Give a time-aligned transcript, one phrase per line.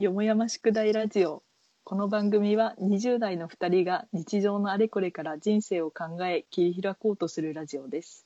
[0.00, 1.42] よもやま宿題ラジオ。
[1.84, 8.24] この番組は20代の2人が日常のあれこれから人生を考え切り開こうとするラジオです。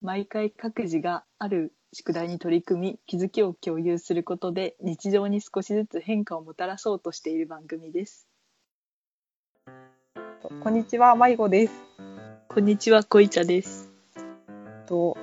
[0.00, 8.26] 毎回各自がある宿題に取り組み気づきを共有することで日常に少しずつ変化をもたらそうとしている番組です。
[10.62, 11.74] こんにちは、迷子です。
[12.48, 13.92] こんにちはこいちゃです。
[14.86, 15.18] と、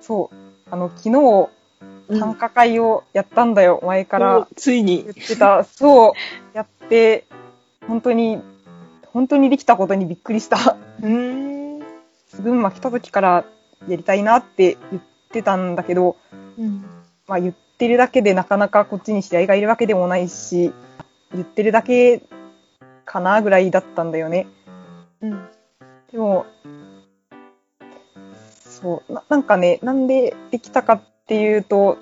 [0.00, 0.36] そう、
[0.70, 1.57] あの、昨日、
[2.08, 5.02] 短歌会をやったんだよ、前かおらついに。
[5.02, 5.64] 言ってた。
[5.64, 6.12] そう、
[6.54, 7.24] やって、
[7.86, 8.40] 本当に、
[9.12, 10.76] 本当にできたことにびっくりした。
[11.02, 11.78] うん
[12.40, 13.44] 群馬来た時から
[13.88, 16.16] やりたいなって言ってたんだけど、
[16.58, 16.84] うん。
[17.26, 20.72] まあ言ってるだけでなかなかこっちに知り合いがいるわけでもないし、
[21.32, 22.22] 言ってるだけ
[23.04, 24.46] かなぐらいだったんだよね。
[25.20, 25.48] うん。
[26.12, 26.46] でも、
[28.80, 29.12] そう。
[29.12, 31.98] な、なんかね、なんでできたかっていうと、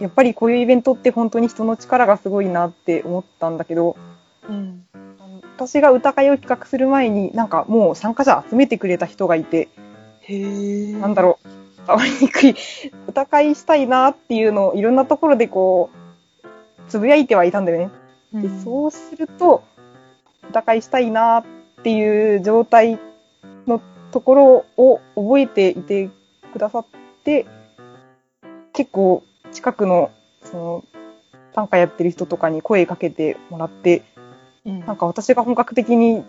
[0.00, 3.96] やっぱりこういうイベントって本当に人の力がすごいなって思ったんだけど、
[4.48, 4.86] うん
[5.60, 9.68] 私が歌会を企画する前に、なんかもう参加者集めてくれた人がいて、
[10.22, 12.54] へえなんだろう、伝わりにくい、
[13.06, 15.90] 歌会したいなっていうのをいろんなところでこ
[16.42, 16.46] う、
[16.88, 17.90] つぶやいてはいたんだよね。
[18.32, 19.62] でうんそうすると、
[20.50, 21.44] 打開したいなっ
[21.82, 22.98] ていう状態
[23.66, 26.08] のところを覚えていて
[26.54, 26.86] くださっ
[27.22, 27.44] て、
[28.72, 30.10] 結構近くの、
[30.42, 30.84] その、
[31.52, 34.02] 短歌やってる人とかに声かけてもらって、
[34.64, 34.80] うん。
[34.80, 36.24] なんか私が本格的に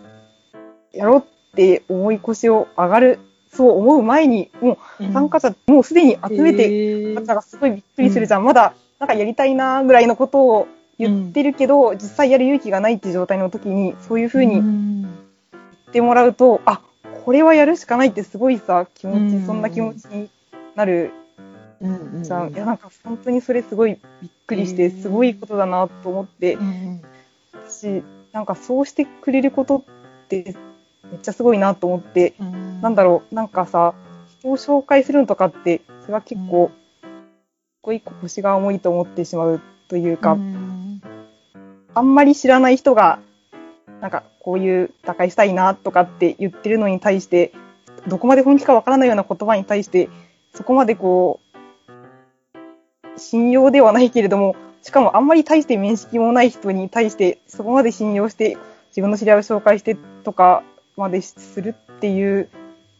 [0.92, 1.22] やろうっ
[1.54, 3.18] て思い腰を上がる、
[3.52, 8.44] そう思う前に、もう参加者、もうすでに集めてて方がすごいびっくりするじゃん。
[8.44, 15.06] まだ、なんかやりたいなぐらいのことを言ってるけど、実際やる勇気がないって状態の時に、そういう風に言に
[15.90, 16.80] ってもらうと、あ、
[17.24, 19.46] これはやるしかないってすごいさ、気持ち、うん。
[19.46, 20.30] そんな気持ちに
[20.74, 21.12] なる
[22.22, 22.52] じゃん。
[22.52, 25.02] いや、なんか本当にそれすごいびっくりして、うん。
[25.02, 26.58] すごいことだなと思って、
[27.66, 28.02] 私、
[28.32, 29.82] なんかそうしてくれることっ
[30.28, 30.54] て
[31.10, 32.34] めっちゃすごいなと思って、
[32.80, 33.94] なんだろう、なんかさ、
[34.38, 36.70] 人を紹介するのとかって、それは結構、
[37.02, 40.38] 一個一個腰が重いと思ってしまうというか、
[41.94, 43.18] あんまり知らない人が、
[44.00, 47.52] なんかこういう打開したいなとかって言ってるのに対して、
[48.08, 50.08] どこまで本気かわからないような言葉に対して、
[50.54, 51.41] そこまでこう、
[53.16, 58.56] 信用ではないけれども、しかもあんまり大して面識もない人に対して、そこまで信用して、
[58.88, 60.62] 自分の知り合いを紹介してとか
[60.96, 62.48] までするっていう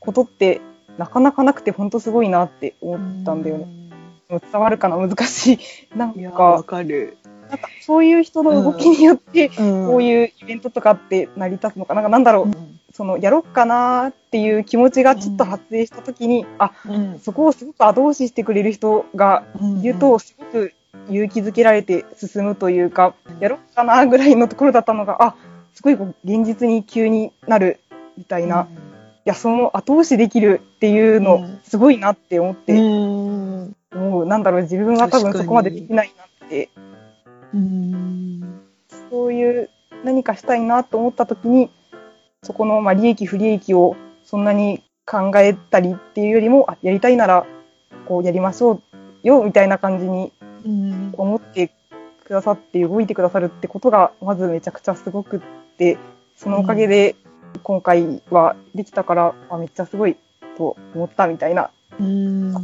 [0.00, 0.60] ことって、
[0.98, 3.66] なかなかなくて本当すごいなって思ったんだよね。
[4.28, 4.96] 伝わるかな？
[4.96, 5.58] 難しい。
[5.96, 7.18] なんかわ、かる。
[7.50, 12.00] なんかそういう人の動きによって、ここういうイベントとかって成り立つのかな？
[12.00, 12.50] なんかなんだろう、
[12.92, 17.18] そのやろっかなっていう気持ちがちょっと発生したときに、あ、うん。
[17.18, 19.44] そこをすごく後押ししてくれる人が
[19.82, 20.72] いると、すごく
[21.08, 25.36] 勇気づけられて進むというか、やろっかなぐらいのところだったのが、あ、
[25.72, 27.80] すごいこう現実に急になる
[28.18, 28.68] みたいな、
[29.24, 33.76] いや、その後押しできるっていううのん、すごいなって思って、うん。
[33.94, 36.68] もうなんだろう、自分は多分そこまでできないなって。
[37.54, 38.60] うん。
[39.10, 39.70] そういう
[40.04, 41.70] 何かしたいなと思った時に、
[42.44, 47.46] そこのまあ利益不利益をそんなに考えたりっていうよりも、あやりたいなら
[48.06, 48.82] こうやりましょう
[49.22, 50.32] よみたいな感じに
[50.64, 51.14] うん。
[51.16, 51.72] 思って
[52.24, 55.40] くださって動いてくださるってことがまずめちゃくちゃすごくっ
[55.76, 55.98] て、
[56.36, 57.16] そのおかげで
[57.62, 60.16] 今回はできたから、あめっちゃすごい
[60.56, 61.70] と思ったみたいな。
[61.98, 62.54] うん。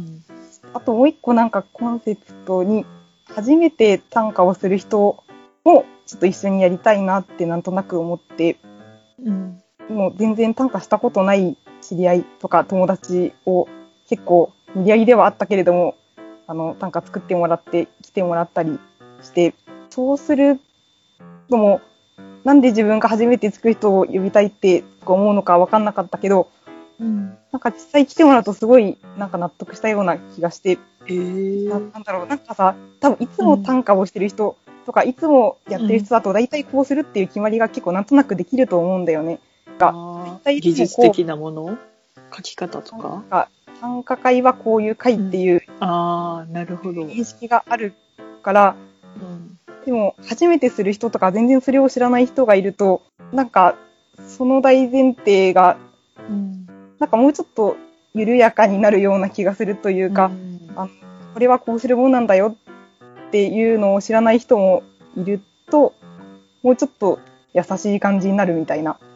[0.73, 2.85] あともう一個なんかコンセプトに、
[3.27, 5.23] 初めて短歌をする人
[5.63, 8.57] もちょっと一緒にやりたいなってなんとなく思って、
[9.23, 13.67] うんもう全然短歌したことない知り合いとか友達を
[14.07, 15.95] 結構無理やりではあったけれども、
[16.47, 18.79] あの短歌作ってもらって来てもらったり
[19.21, 19.53] して、
[19.89, 20.59] そうする
[21.49, 21.81] のも、
[22.43, 26.49] なんで自分が初めて作る人を呼びたいって思うのか分かんなかったけど、
[26.99, 34.55] うんなんか実際来てもらうとすごいなんか納得したような気がして、えーななんだろう、なんかさ、多分いつも短歌をしてる人
[34.85, 39.39] とか、いつもやってる人だと、大体こうするっていう決まりが結構なんとなくできると思うんだよね。
[39.87, 40.43] あー。
[40.43, 41.77] 対技術的なもの？
[42.35, 43.23] 書き方とか？
[43.29, 43.49] か
[43.81, 47.93] 短歌会はこういう会っていうああなるほど、認識がある
[48.43, 48.75] から、
[49.21, 49.57] うん。
[49.85, 53.75] でも初めてする人とか全然それを知らない人がいると、なんか
[54.27, 55.77] その大前提が、
[56.29, 56.67] うん。
[56.99, 57.77] なんかもうちょっと
[58.13, 60.69] 緩やかになるような気がするというか、ん。
[60.75, 60.89] あ
[61.33, 62.57] これはこうするもんなんだよ
[63.27, 64.83] っていうのを知らない人も
[65.15, 65.41] いる
[65.71, 65.93] と、
[66.63, 67.19] もうちょっと
[67.53, 68.97] 優しい感じになるみたいな。
[69.01, 69.08] うん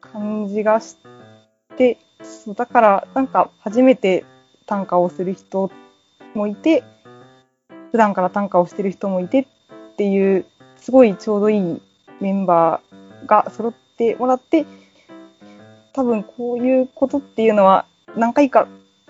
[0.00, 0.96] 感じがし
[1.76, 4.24] て、そうだからなんか初めて
[4.66, 5.70] 短歌をする人
[6.34, 6.84] もいて、
[7.90, 9.46] 普段から短歌をしてる人もいてっ
[9.96, 10.46] ていう、
[10.76, 11.82] すごいちょうどいい
[12.20, 14.66] メンバーが揃ってもらって、
[15.92, 17.84] 多分こういうことっていうのは
[18.16, 18.66] 何回か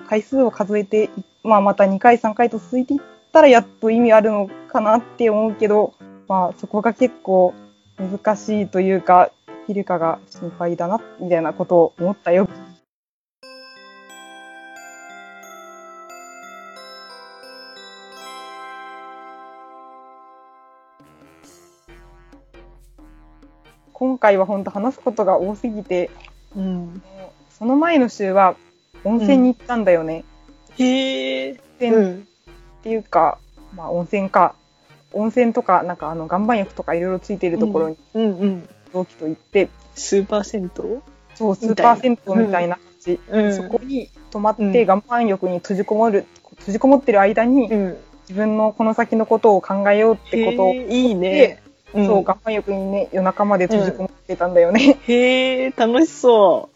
[0.08, 1.11] 回数を数えて、
[1.44, 3.00] まあまた2回3回と続いていっ
[3.32, 5.94] たらやっと意味あるのかなって思うけど、
[6.29, 7.55] まあそこが結構
[7.99, 9.31] 難しいというか、
[9.62, 12.49] できるかが心配だな、みたいなことを思ったよ。
[23.93, 26.11] 今回は本当話すことが多すぎて、
[26.56, 27.03] うん。
[27.50, 28.56] その前の週は
[29.05, 30.25] 温泉に行ったんだよね。
[30.76, 31.61] へえ。
[31.81, 32.25] 温泉っ
[32.82, 33.38] ていうか、
[33.76, 34.56] まあ温泉か。
[35.12, 38.69] 温泉とか、なんかあの岩盤浴とかいろいろついてるところにうんうん。
[38.93, 41.03] 同期と行って、スーパー銭湯？
[41.35, 43.21] そう、スーパー銭湯みたいな感じ。
[43.31, 46.27] うんそこに泊まっうんて岩盤浴に閉じこもる、
[46.59, 47.97] 閉じこもってる間に、うん。
[48.29, 51.62] 自分のこの先のことを考えようってことを、いいね。
[51.93, 54.99] うんそう、岩盤浴にね、夜中まで閉じこもってたんだよね。
[55.06, 56.71] へえ、楽しそ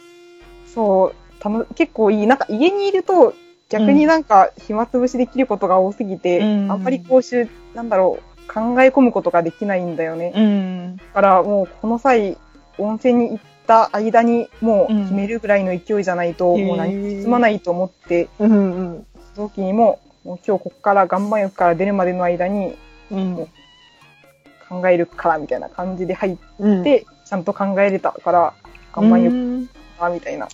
[0.74, 2.26] そう、たの結構いい。
[2.26, 3.32] なんか家にいると、
[3.70, 10.32] 逆になんか暇つぶしできることが多すぎて、うんあんまりこうしゅ、なんだろう、考え込むことができないんだよね。
[10.34, 10.40] う。
[10.40, 10.96] うん。
[10.96, 12.36] だからもうこの際、
[12.78, 18.54] 温泉に行った間にもううん決めるぐらいの勢いじゃないと、もう何も進まないと思って、うんう
[18.98, 19.06] ん。
[19.36, 22.74] 同期にも、もう今日こっから岩盤浴から出るまでの間に
[23.10, 23.46] うん。
[24.68, 28.54] 考えるからみたいな感じで入っうん、て、ちゃんと考えれたから、
[28.96, 30.48] 岩盤浴うんかみたいな。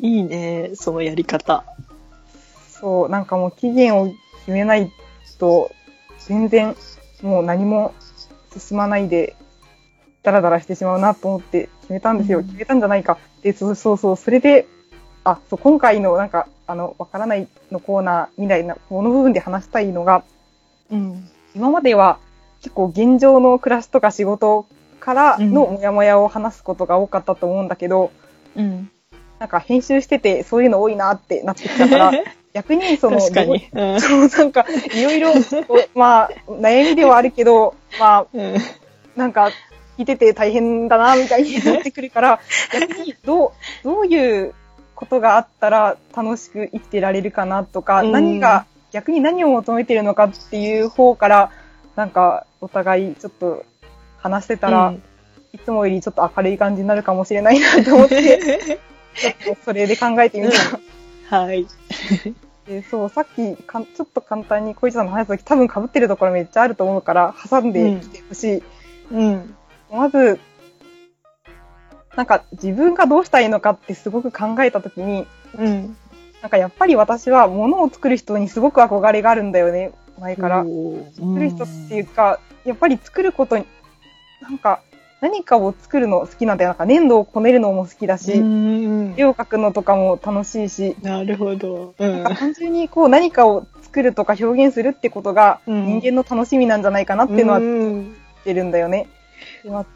[0.00, 1.64] いいね、そのやり方。
[2.70, 4.06] そう、なんかもう期限を
[4.40, 4.90] 決めない
[5.38, 5.70] と、
[6.26, 6.74] 全然
[7.22, 7.94] もう何も
[8.56, 9.36] 進まないで、
[10.22, 12.40] ダラダラしてしまうなと思って決めたんですよ。
[12.40, 13.18] うん決めたんじゃないか。
[13.42, 14.66] で、そうそうそう、それで、
[15.24, 20.24] あ、そう、今回のなんか、あの、わからないのコーナーみたいな、この部分で話したいのが、
[20.90, 21.28] うん。
[21.54, 22.18] 今までは
[22.60, 24.66] 結構現状の暮らしとか仕事
[25.00, 28.10] からのうんモヤモヤを話すことが多かったと思うんだけど、
[28.56, 28.90] うん。
[29.38, 32.12] なんか編集しててそういうの多いなってなってきたから、
[32.52, 33.68] 逆にその、確かに。
[33.72, 35.32] うんそう、なんか、いろいろ、
[35.94, 38.56] まあ、悩みではあるけど、まあ、うん。
[39.16, 39.50] なんか、
[39.98, 42.40] 聞いてて大変だな、みたいになってくるから、
[42.72, 43.50] 逆に、どう、
[43.84, 44.54] どういう
[44.94, 51.50] ことがあったら楽しく生きてられるかなとか、うん何が、逆に何を求めてるのかっていう方から、
[51.96, 53.64] なんか、お互いちょっと
[54.18, 54.94] 話してたら、
[55.52, 58.78] いつもよりちょっと明るい感じになるかもしれないなと思って、
[59.14, 60.54] ちょっとそれで考えてみた。
[61.28, 61.66] はい。
[62.66, 68.62] でそう、さっきかん、ちょっと簡単に小市さんの話した時、多分被ってるところめっちゃあると思うから、挟んできてほしい。
[69.12, 69.54] うん。
[69.90, 70.38] まず、
[72.16, 75.26] なんか自分がどうしたらいいのかってすごく考えた時に、
[75.56, 75.96] うん。
[76.42, 80.64] なんかやっぱり私は物を作る人にすごく憧れがあるんだよね、前から。
[80.64, 83.66] 作作る人っていうか、やっぱり作ることに、
[84.40, 84.80] なんか
[85.20, 86.70] 何かを作るの好きなんだよ。
[86.70, 91.94] なんか粘土をこねるのも好きだし、うん絵を描くのとかも楽しいし、なるほど。
[91.98, 92.22] うん。
[92.22, 95.86] なんか単純にこう何かを作るとか表現するってことがうん。
[96.00, 99.08] 人間の楽しみなんじゃないかなっていうのはうん言ってるんだよね。
[99.64, 99.86] でまあ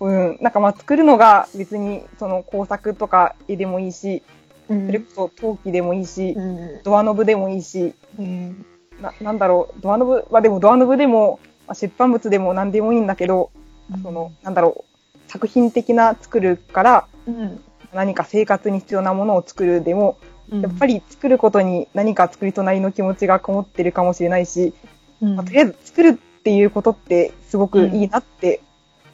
[0.00, 4.22] うん、なんかまあ作るのが別にその工作とか絵でもいいし、
[4.68, 4.86] うん。
[4.86, 6.82] それこそ陶器でもいいし、うん。
[6.84, 8.64] ドアノブでもいいし、うん。
[9.00, 13.50] ななんだろう、ドアノブはでもドアノブでも、まあ、出版物でも何でもいいんだけど、
[14.02, 17.60] その、なんだろう、作品的な作るからうん
[17.92, 20.18] 何か生活に必要なものを作るでも、
[20.50, 24.74] うんやっぱり作ることに何か作りとなりの気持ちがこもってるかもしれないし、
[25.22, 28.60] うんまあとりあえず作るっていうことってすごくいいなって、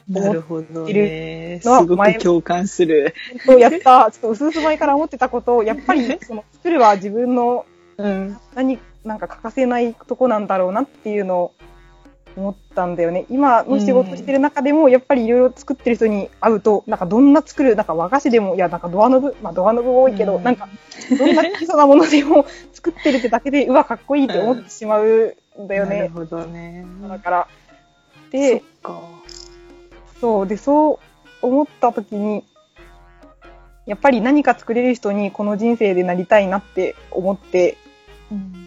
[0.09, 1.59] なるほどね。
[1.61, 3.13] すのはごく共感する。
[3.45, 7.65] 本当やった、ちょっと薄々前から思ってたことを、やっぱりその作るは自分の
[7.97, 8.37] うん。
[8.55, 11.53] 何、なんか欠かせないとこなんだろうなっていうのを
[12.37, 13.25] 思ったんだよね。
[13.29, 20.69] 今の仕事してる中でも、やっぱりいろいろ作ってる人に会うと、なんかどんな作る、なんか和菓子でも、いや、なんかドアノブ、まあドアノブ多いけど、うんなんか
[21.17, 25.97] どんな小さなものでも 作ってるってだけで、うわ、かっこいいって思ってしまうんだよね。
[25.97, 26.85] なるほどね。
[27.09, 27.47] だから。
[28.25, 28.63] そで。
[30.21, 30.99] そう、で、そ
[31.41, 32.43] う思った時に、
[33.87, 37.77] やっぱり何か作れる人にこの人生でなりたいなって思って、
[38.31, 38.66] うん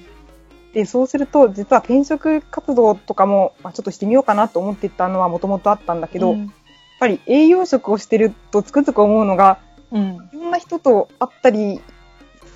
[0.72, 6.48] で、そうすると、実は転職活動とかも、まあ、ちょっとしてみようかなと思ってたのはもともとあったんだけど、やっ
[7.00, 9.58] ぱり営業職をしてるとつくづく思うのが、
[9.90, 10.28] うん。
[10.32, 11.80] いろんな人と会ったり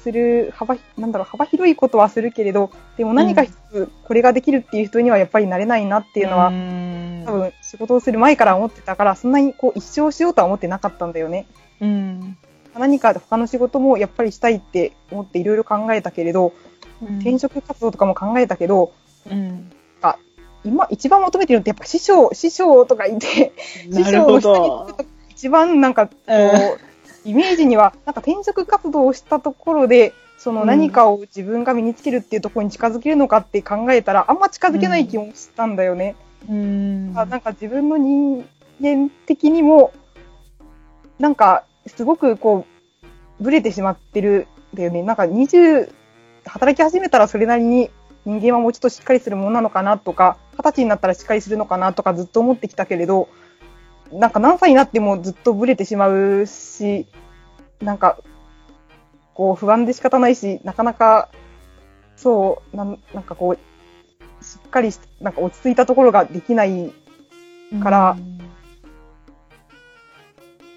[0.05, 11.47] する幅、なんだろう、幅広いことはするけれど、でも何か一つこれができるっていう人にはやっぱりなれないなっていうのは、ん多分仕事をする前から思ってたから、そんなにこう一生しようとは思ってなかったんだよね。
[11.81, 12.37] うん。
[12.79, 16.53] 何か他の仕事もやっぱりしたいって思っていろいろ考えたけれど、
[17.21, 18.93] 転職活動とかも考えたけど、
[19.31, 19.71] うん。
[20.65, 23.53] 今一番求めてるのってやっぱ師匠、師匠とか言って、
[23.89, 24.97] なるほど。
[25.29, 26.95] 一番なんかこう、うん
[27.27, 36.17] イメージには、なんか転職活動をしたところで、そのうん何かを自分が身につけるっていうところに近づけるのかって考えたら、あんま近づけない気もしたんだよね。
[36.49, 37.13] うん。
[37.17, 38.47] あなんか自分の人
[38.83, 39.93] 間的にも、
[41.19, 42.67] なんかすごくこ
[43.41, 45.03] う、ブレてしまってるんだよね。
[45.03, 45.91] なんか20、
[46.47, 47.91] 働き始めたらそれなりに
[48.25, 53.29] 人間はもうちょっとしっかりするものなのかなとか、二十歳になったらしっかりするのかなとかずっと思ってきたけれど、
[54.13, 57.07] なんか何歳になってもずっとブレてしまうし、
[57.81, 58.19] なんか、
[59.35, 61.29] こう不安で仕方ないし、なかなか、
[62.17, 66.93] そう、なんなんかこう、しっかりし、なんか落ち着いたところができない
[67.83, 68.17] から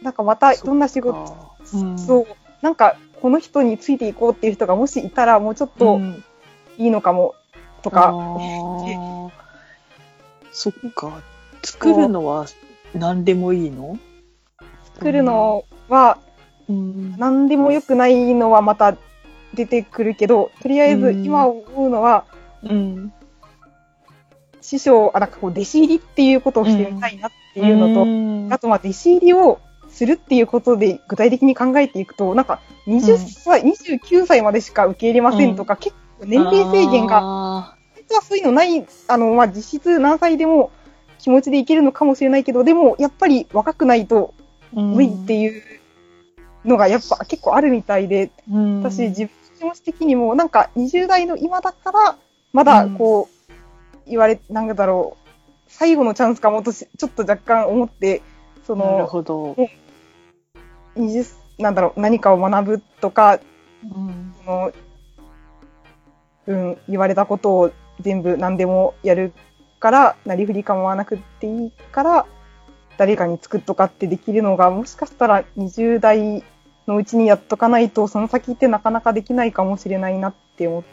[0.01, 1.35] なんかまたいろんな仕事、
[1.73, 1.99] うん。
[1.99, 2.25] そう、
[2.61, 6.23] なんかこの人についていこうっていう人がもしいたらもうちょっとうん
[6.77, 7.33] いいのかも
[7.81, 9.29] とあか、ー
[10.51, 11.21] そっか。
[11.63, 12.45] 作るのは
[12.93, 13.97] 何でもいいの？
[14.95, 16.17] 作るのは
[16.69, 17.15] うん。
[17.17, 18.95] 何でも良くないのはまた
[19.53, 22.25] 出てくるけど、とりあえずうん今思うのは、
[22.63, 23.13] うん。
[24.61, 29.59] 師匠、あ、なんかこう弟子入りっていうことをしてみたいなっていうのと、のあとまあ弟子入りを
[29.97, 37.21] するっていうことで具体的に考えていくと、なんか20歳、29歳までしか受け入れませんとか、結構年齢制限がが。
[37.21, 40.71] 本当はそういうのない、あの、まあ、実質何歳でも
[41.17, 44.35] 気持ちでいけるのかもしれないけど、でも、やっぱり若くないと
[44.71, 45.63] 無理っていう
[46.63, 52.17] のがやっぱ結構あるみたいで、うん、私、自分の気持ち的にも、なんか20代の今だから、
[52.53, 53.47] まだこう、
[54.07, 55.27] 言われ、なんだろう、
[55.67, 58.21] 最後のチャンスかもとし、ちょっと若干思って、
[58.67, 59.55] そなるの、ほど。
[60.97, 61.25] 20、
[61.59, 63.39] なんだろう、何かを学ぶとか、
[63.83, 64.71] うんその、
[66.47, 69.33] うん、言われたことを全部何でもやる
[69.79, 72.25] から、なりふり構わなくっていいから、
[72.97, 76.43] 誰かに作っとかってできるのが、もしかしたら20代
[76.87, 80.83] のうちにやっとかないと、その先ってなかなかできないかもしれないなって思っ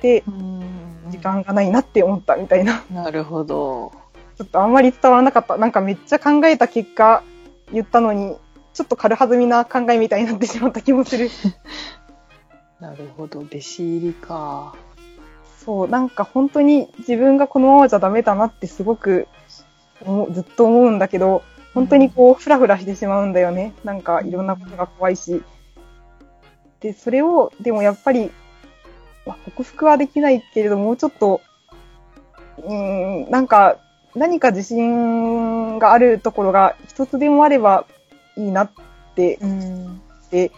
[0.00, 2.84] て、うん時間がないなって思ったみたいな。
[2.90, 3.92] なるほど。
[4.36, 5.56] ちょっとあんまり伝わらなかった。
[5.56, 7.22] なんかめっちゃ考えた結果
[7.72, 8.36] 言ったのに、
[8.72, 11.28] ちょっと軽はずみな考えみたいになってしまった気もする。
[12.80, 13.40] なるほど。
[13.40, 14.74] 弟子入りか。
[15.58, 19.28] そう、なんか本当に自分がこのままじゃダメだなってすごく
[20.30, 21.42] ずっと思うんだけど、
[21.74, 23.74] 本当にこう、ふらふらしてしまうんだよね。
[23.84, 25.42] なんかいろんなことが怖いし。
[26.80, 28.30] で、それを、でもやっぱり、
[29.26, 31.40] まあ、克服はできないけれど、もうちょっと、
[32.64, 33.76] うーん、なんか、
[34.14, 37.86] 何か自信があるところが一つでもあれば
[38.36, 38.70] いいなっ
[39.14, 40.00] てうん。
[40.30, 40.50] で、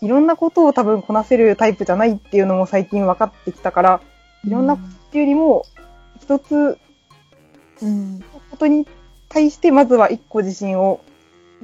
[0.00, 4.00] いろんなことを多分こなせるタイプじゃないっていうのも最近分かってきたから、
[4.44, 5.64] いろんなことっていうよりも、
[6.20, 6.78] 一つ
[7.82, 8.18] うん。
[8.20, 8.86] のことに
[9.28, 11.00] 対してまずは一個自信を、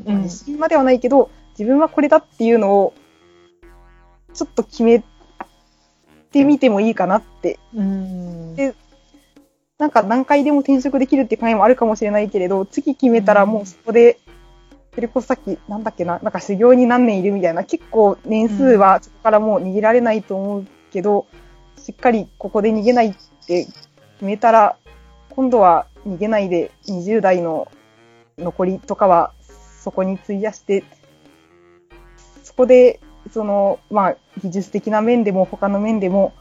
[0.05, 2.95] うん自信まではないけど、自分はこれだっていうのを、
[4.33, 5.03] ちょっと決め
[6.33, 7.59] てみてもいいかなって。
[7.75, 8.55] うん。
[8.55, 8.75] で
[9.79, 14.19] なんか何回でも転職できるっていう考えもあるかもしれないけれど、次決めたらもうそこで、
[15.01, 21.27] それこそさっき、なんだっけな、なんか修行に何年いるみたいな、結構年数はそこからもう逃げられないと思うけど、
[21.79, 23.15] しっかりここで逃げないっ
[23.47, 23.75] て決
[24.21, 24.77] めたら、
[25.31, 27.73] 今度は逃げないで20代の
[28.37, 29.33] 残りとかは
[29.81, 30.85] そこに費やして、
[32.43, 33.01] そこで、
[33.33, 36.35] その、まあ、技術的な面でも他の面でも、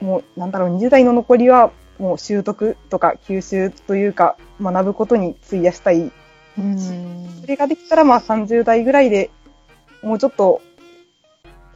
[0.00, 6.10] もう、なんだろう、20代の残りは、もう習得とか吸収というか、学ぶことに費やしたい。
[6.58, 6.78] うん
[7.40, 9.30] それができたら、まあ30代ぐらいで
[10.02, 10.62] もうちょっと、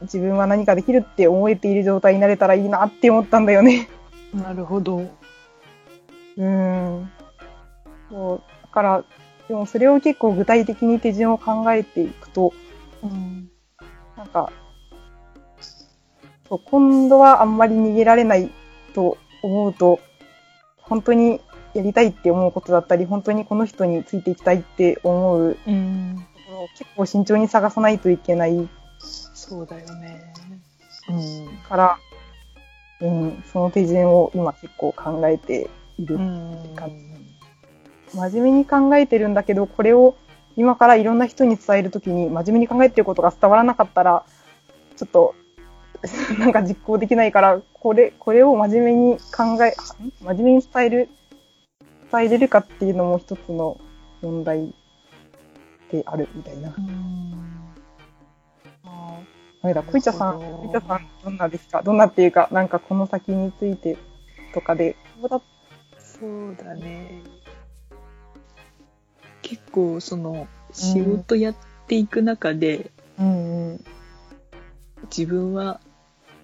[0.01, 3.89] 自分は何かできるって思えている状態になれたらいいなって思ったんだよね。
[4.33, 5.09] なるほど。
[6.37, 7.11] うん。
[8.09, 8.41] そう。
[8.63, 9.05] だから、
[9.47, 12.53] でもそれを結構具体的に手順を考えていくと、
[13.01, 13.49] うん。
[14.17, 14.51] なんか、
[16.49, 18.51] そう今度はあんまり逃げられない
[18.93, 19.99] と思うと、
[20.77, 21.41] 本当に
[21.73, 26.25] やりたいって思うことだったり、本当にこの人についていきたいって思ううん。
[26.35, 30.33] ところを結構慎重に探さないといけないそうだよね。
[31.09, 31.57] うん。
[31.67, 31.97] から、
[33.01, 36.15] うん、その手順を今結構考えている。
[36.15, 36.57] うん。
[38.13, 40.15] 真面目に考えてるんだけど、これを
[40.55, 44.23] 今からいろんな人に伝えるときに真面目に考えてることが伝わらなかったら、
[44.95, 45.35] ちょっと、
[46.37, 49.75] なんか実行できないから、これ、これを真面目に考え、
[50.21, 51.09] 真面目に伝える、
[52.13, 53.81] 伝えれるかっていうのも一つの
[54.21, 54.73] 問題
[55.91, 56.73] であるみたいな。
[56.77, 57.31] うん。
[59.63, 61.81] ダメだ、こいちゃさん、なるほどこいちゃさん、どんなですか？
[61.81, 63.97] どんなっていうか、なんかこの先について
[64.53, 64.95] とかで、
[65.97, 67.23] そうだね。
[69.41, 71.55] 結構その仕事やっ
[71.87, 73.83] ていく中で、うんうん。
[75.03, 75.79] 自分は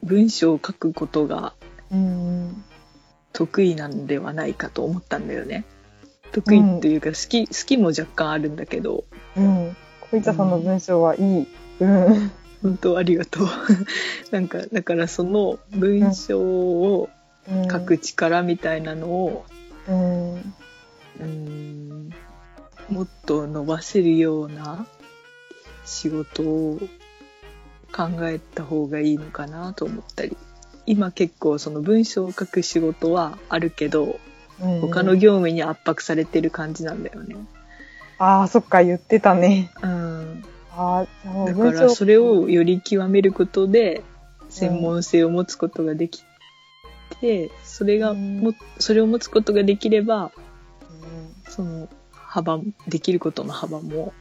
[0.03, 1.53] 文章を書くことが
[1.91, 2.63] うんうん。
[3.33, 5.65] 得意なんではないかと思ったんだよね。
[6.31, 9.05] 得意というか好き、好きも若干あるんだけど、
[9.35, 9.75] うん。
[10.11, 11.47] 小板さんの文章はいい。
[11.79, 12.31] うん。
[12.61, 13.47] 本当ありがとう。
[14.31, 17.09] なんか、だからその文章を
[17.49, 17.97] うん書く。
[17.97, 19.45] 力みたいなのを、
[19.87, 20.35] うん。
[20.35, 22.09] うーん、
[22.89, 24.85] もっと伸ばせるような
[25.85, 26.79] 仕事を
[27.91, 30.37] 考えた方がいいのかなと思ったり。
[30.89, 34.19] 今結構その文章を書く仕事はあるけど、
[34.59, 37.37] うん他の業務に圧迫されてる感じなんだよね。
[38.17, 39.71] ああ、そっか、言ってたね。
[39.81, 40.43] うん。
[40.75, 41.05] あ
[41.45, 44.03] だからそれをより極めることで
[44.49, 46.25] 専門性を持つことができ
[47.21, 50.33] て、それがも、それを持つことができれば、
[51.47, 54.11] その幅、できることの幅も、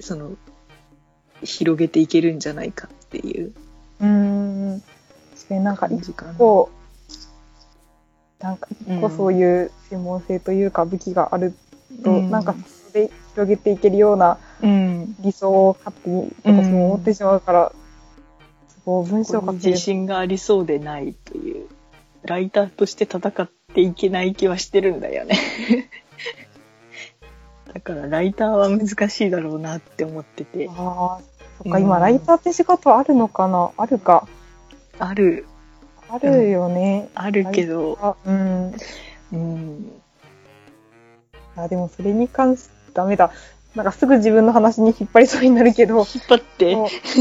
[0.00, 0.32] その、
[1.44, 3.52] 広げていけるんじゃないかっていう
[4.02, 4.82] うん。
[5.58, 5.64] うん。
[5.64, 6.12] 確かになんか一。
[6.38, 6.70] 個、
[8.40, 11.54] なんか一個うんそういう専門性というか武器がある
[12.02, 12.54] と、うんなんか
[12.90, 15.16] それで広げていけるようなうん。
[15.20, 17.72] 理想を勝手に私も思ってしまうから、
[18.68, 21.68] すごい文章そこにを書ける自信がありそうでないという、
[22.22, 25.36] ライターとして戦っていけない気はしてるんだよね。
[27.74, 30.68] だからライターは難しいだろうなって思ってて。
[30.70, 31.20] ああ、
[31.62, 33.70] そっか、うん今、ライターって仕事あるのかな？
[33.76, 34.28] あるか。
[35.02, 35.46] ある、
[36.08, 37.08] あるよね。
[37.14, 38.74] あるけど、あうん。
[39.32, 39.92] うん。
[41.56, 43.32] あ、でもそれに関してダメだ。
[43.74, 46.76] なんかすぐ自分の話に引っ張りそうになるけど、引っ張って。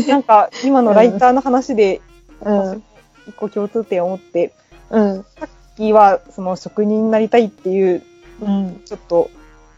[0.08, 2.02] なんか今のライターの話で、
[2.42, 2.84] うん。
[3.28, 4.54] 一個共通点を持って、
[4.92, 5.26] うん。
[5.40, 8.04] さっきはその職人になりたいっていう、
[8.42, 8.82] うん。
[8.86, 9.32] ちょっと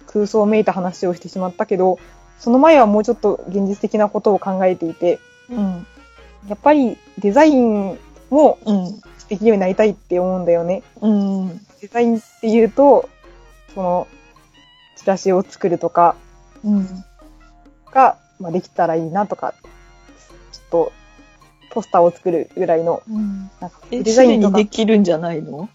[0.07, 1.99] 空想めいた話をしてしまったけど、
[2.39, 5.87] その前はもうちょっと現実的なことを考えていて、うん。
[6.47, 7.97] やっぱりデザイン
[8.29, 9.01] もうん。
[9.29, 10.83] できるようになりたいって思うんだよね。
[11.01, 11.57] うん。
[11.81, 13.09] デザインっていうと、
[13.73, 14.07] その、
[14.97, 16.15] チラシを作るとか
[16.63, 16.87] うん。
[17.89, 19.53] が、まあ、できたらいいなとか、
[20.51, 20.91] ちょっと、
[21.71, 23.49] ポスターを作るぐらいの、うん。
[23.61, 25.69] なんかえ、デザインとかすでにで、きるんじゃないの？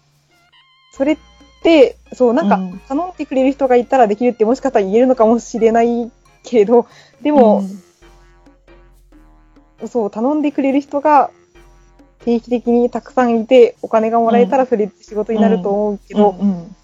[0.93, 1.17] それっ
[1.63, 6.11] て、そう、なんかうん、頼んでくれる人がいたらできるってもしかしたら言えるのかもしれない
[6.43, 6.85] けれど、
[7.21, 7.63] でも、
[9.87, 11.31] そう、頼んでくれる人が
[12.25, 16.75] 定期的にたくさんいて、お金がもらえたらそれって仕事になると思うけど、うん。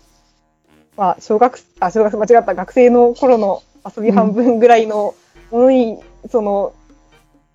[0.98, 5.14] まあ、小学、あ、小学生間違った、学生の頃の遊び半分ぐらいの
[5.52, 6.00] ものに、
[6.32, 6.74] その、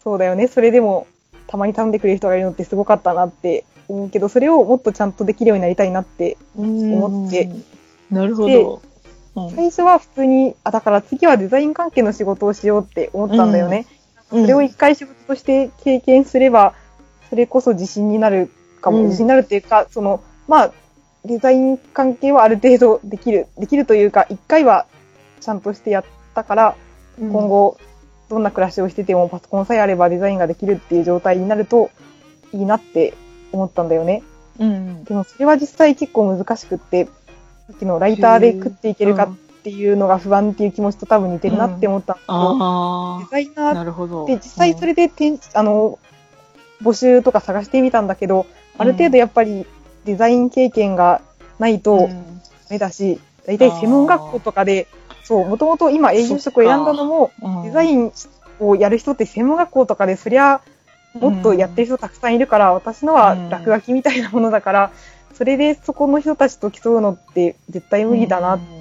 [0.03, 1.07] そうだよね、それでも、
[1.47, 6.95] たまに頼んでくれる人がいるのってすごかったなって思うけど、それをもっとちゃんとできるようになりたいなって、うん。
[6.95, 7.51] 思って。
[8.11, 8.75] なるほど。
[8.75, 8.91] うん
[9.55, 13.87] 最初は普通に、あ、だから次はデザイン関係の仕事をしようって思ったんだよね。
[14.31, 16.75] それを一回仕事として経験すれば、
[17.29, 20.73] それこそ自信になるかも、うん自信になるっていうか、その、まあ、
[21.25, 24.87] デザイン関係はある程度できる、できるというか、一回は
[25.41, 26.77] ちゃんとしてやったから、
[27.21, 27.77] うん今後、
[28.29, 31.91] どんな暮らしをしててもパソコンさえあればデザインができるっていう状態になると
[32.53, 33.15] いいなって
[33.53, 34.23] 思ったんだよね。
[34.59, 35.05] うん。
[35.05, 37.11] でもそれは実際結構難しくって、さ
[37.75, 44.27] っきのライターで食っていけるかっていうのが不安っていう気持ちと多分似てるなって思ったんだけど、あデザイナあ、ーなるほど。
[44.27, 45.99] で、実際それでてん、あの、
[46.83, 48.47] 募集とか探してみたんだけど、
[48.79, 49.67] ある程度やっぱり
[50.05, 51.21] デザイン経験が
[51.59, 52.09] ないうん、とダ
[52.71, 54.89] メだし、大体専門学校とかで、
[55.25, 57.63] そう、もともと今営業職を選んだのも、うん。
[57.65, 58.13] デザイン
[58.61, 60.61] をやる人って専門学校とかで、そりゃ、
[61.15, 64.91] もっとやってる人たくさんいるから、私のは落書きみたいなものだから、
[65.35, 68.80] それでそこの人たちと競うのって絶対無理だなって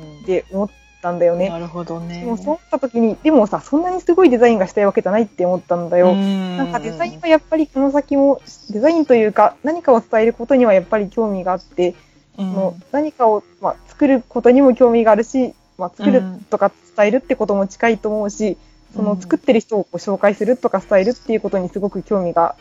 [0.51, 0.69] 思っ
[1.01, 1.49] たんだよね。
[1.49, 2.21] なるほどね。
[2.21, 6.13] でもそう思った時に、でもさ、そんなにすごいデザインがしたいわけじゃないって思ったんだよ。
[6.15, 11.95] ななんかデザインはやっぱりこの先も、デザインというか何かを伝えることにはやっぱり興味があって、
[12.35, 18.57] その何かを、まあ、作ることにも興味があるし、まあ、作るとか伝えるってことも近いと思うし、
[18.95, 22.55] その作ってる人をこう紹介するとか伝えるっていうことにすごく興味が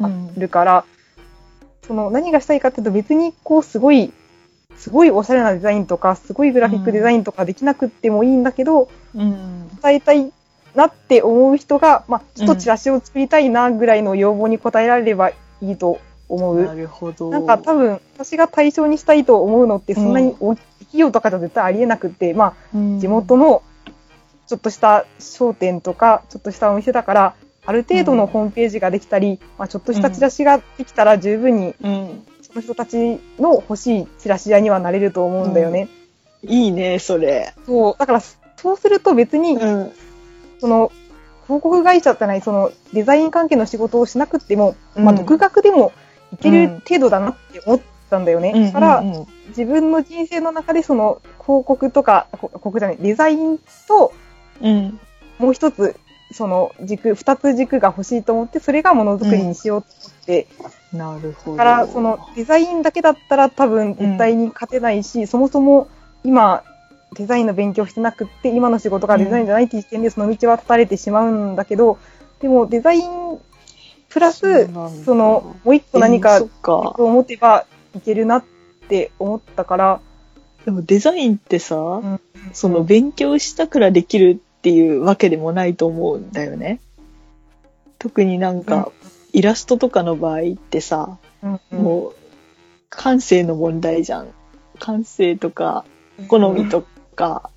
[0.00, 0.84] あるから、
[1.86, 4.12] その何がしたいかっていうと別にこうすごい、
[4.76, 10.32] すごいおしゃれなデザインとか、すごいグラフィックデザインとかできなくってもいいんだけど、うん伝えたい
[10.74, 16.64] なって思う人が、まあ、ちょっとチラシを作りたいなぐらいの要望に応えられればいいと思う。
[16.64, 17.30] なるほど。
[17.30, 23.62] なんか多分、私が対象にしたいと思うのって、そんなに大きい企業とかじゃ絶対ありえなくって、まあ、地元の
[24.46, 31.74] ちょっとした商店とか、ちょっとしたお店だから、ある程度のホームページができたり、まあ、ちょっとしたチラシができたら十分に、
[32.54, 35.88] の人たちの欲しいチラシ屋にはなれると思うんだよね。
[36.44, 37.54] いいね、それ。
[37.66, 37.96] そう。
[37.98, 38.20] だから、
[38.56, 39.92] そうすると別に、うん。
[40.60, 40.92] その、
[41.44, 45.92] 広告会社ってない、その、デザイン関係の仕事をしなくっても、まあ、うん独学でも
[46.32, 48.66] いける程度だなって思ったんだよね。
[48.66, 54.14] だから、うんうん自分の人生の中でその、広告とか、こ広告じゃない、デザインと、
[54.62, 54.98] うん。
[55.38, 55.94] もう一つ、
[56.32, 60.46] その軸、二つ軸が欲しいと思って、それがものづくりにしようと思って、
[60.92, 61.56] なるほど。
[61.56, 65.88] だから、その、デザインだけだったら多分絶対に勝てないし、そもそも
[66.24, 66.62] 今、
[67.14, 71.98] デザインの勉強してなくって、今の仕事がデザインじゃないっていう時点でその道は断たれてしまうんだけど、
[72.40, 73.38] でもデザイン
[74.08, 74.68] プラス、
[75.04, 77.66] その、もう一個何か、を持てば
[77.96, 78.44] いけるなっ
[78.88, 80.00] て思ったから、
[80.64, 82.20] でもデザインってさ、ん。
[82.52, 86.80] その勉強したからできるっていうわけでもないと思うんだよね。
[87.98, 88.92] 特になんか、
[89.32, 92.14] イラストとかの場合ってさ、うんうんもう、
[92.88, 94.28] 感性の問題じゃん。
[94.78, 95.84] 感性とか、
[96.28, 97.50] 好みとか、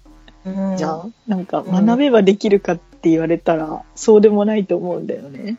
[0.45, 1.13] うんじゃん。
[1.27, 5.57] なんか、学べばできるかって言われたら、そうでもないと思うんだよね。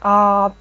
[0.00, 0.52] あ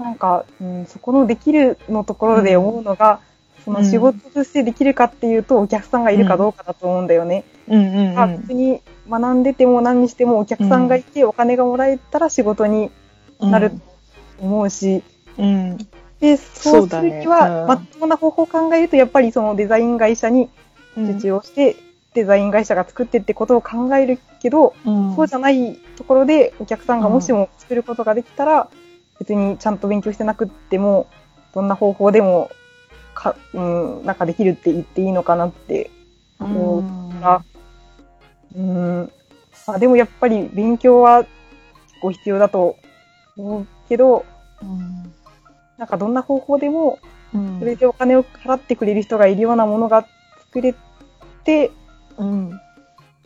[0.00, 3.20] ーなんか、うん、そこのできるのところで思うのが、
[3.66, 7.42] その仕事としてできるかっていうと、お客さんがいるかどうかだと思うんだよね。
[7.68, 12.92] うんうんまあ別に学んでても何にしてもお客さんがいてお金がもらえたら仕事に
[13.40, 13.50] うん。
[13.50, 13.76] なると
[14.40, 15.02] 思うし、
[15.36, 15.76] うん。
[16.20, 20.48] で、そそううするには、うんまっとうな方法を考えると、やっぱりそのデザイン会社に
[20.96, 21.10] うん。
[21.10, 21.74] 受注をして、
[22.14, 28.68] デザイン会社が作ってってことを考えるけど、うんそうじゃないところでお客さんがもしも作ることができたら、
[29.18, 31.08] 別にちゃんと勉強してなくっても、
[31.52, 32.50] どんな方法でも
[33.16, 35.90] か、うん、なんかできるって言っていいのかなって
[36.38, 37.44] 思うから、
[38.54, 39.12] うん、
[39.66, 41.30] まあ、でもやっぱり勉強は結
[42.00, 42.76] 構必要だと
[43.36, 44.24] 思うけど、
[44.62, 45.12] うん
[45.78, 46.98] なんかどんな方法でも、
[47.34, 50.06] うんそれでお金を払ってくれる人がいるようなものが
[50.46, 50.74] 作れ
[51.44, 51.70] て、
[52.16, 52.60] うん。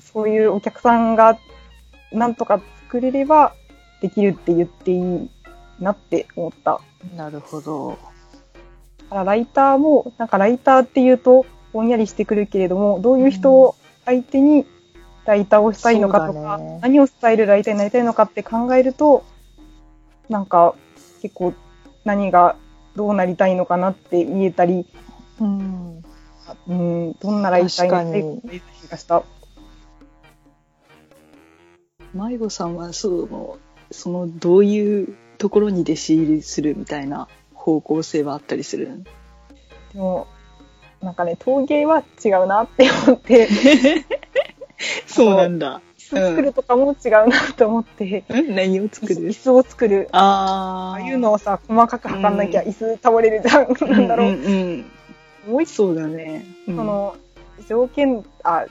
[0.01, 1.39] そういうお客さんが
[2.11, 3.55] なんとか作れれば
[4.01, 5.31] できるって言っていい
[5.79, 6.81] なって思った。
[7.15, 7.99] なるほど。
[9.11, 14.67] だからライターも、なんかライターっていうとぼんやりしてくるけれども、どういう人を相手に
[15.25, 19.25] ライターをしたいのかとか、ね何を伝えるライターになりたいのかって考えると、
[20.29, 20.77] なんか
[21.23, 21.55] 結構
[22.05, 22.57] 何が
[22.95, 24.87] どうなりたいのかなって言えたり、
[25.41, 26.05] うん。
[26.69, 29.23] うん、どんなライターになりたいかっていう気がした。
[32.15, 33.59] 迷子さんはその、
[33.91, 37.29] その、どういうところに弟子入りするみたいな
[37.61, 39.11] 方向性はあったりするんで
[39.95, 40.27] も、
[41.03, 43.49] なんかね、陶芸は違うなって思って、
[45.07, 45.83] そうなんだ。
[45.99, 50.09] 椅子作るとかも違うなと思って、うん何を作椅子椅る子を作る。
[50.13, 50.91] ああ。
[50.93, 53.91] ああいうのをさ、細かく測んなきゃうん椅子倒れるじゃん。
[53.91, 54.29] なんだろう。
[54.29, 54.85] うんうん
[55.49, 56.45] もう一そうだね。
[56.67, 57.17] うんそ、の、
[57.69, 58.67] 条件、あ、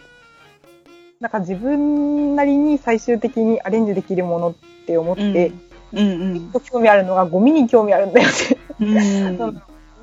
[1.19, 4.53] なんか自分なりに最終的にアレンジできるものっ
[4.85, 8.33] て思って、うんうん興味あるのがゴミに興味あるんだよね。
[8.79, 9.37] うん。
[9.37, 9.53] ゴ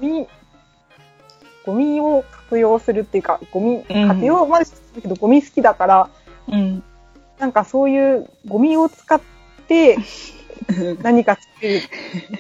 [0.00, 0.26] ミ、
[1.64, 6.08] ゴミを活用するっていうか、ゴミ、うん活用までしてるけど、ゴミ好きだから、
[6.48, 6.82] うん。
[7.38, 9.20] なんかそういうゴミを使っ
[9.68, 9.98] て
[11.02, 11.80] 何か作る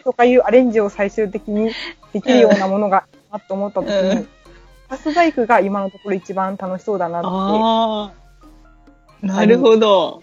[0.04, 1.70] とかいうアレンジを最終的に
[2.12, 4.28] できるようなものがあと思った時にうん、
[4.88, 7.28] ガス細工が今のところ一番楽しそうだなって。
[7.30, 8.12] あ
[9.22, 9.26] あ。
[9.26, 10.22] なるほど。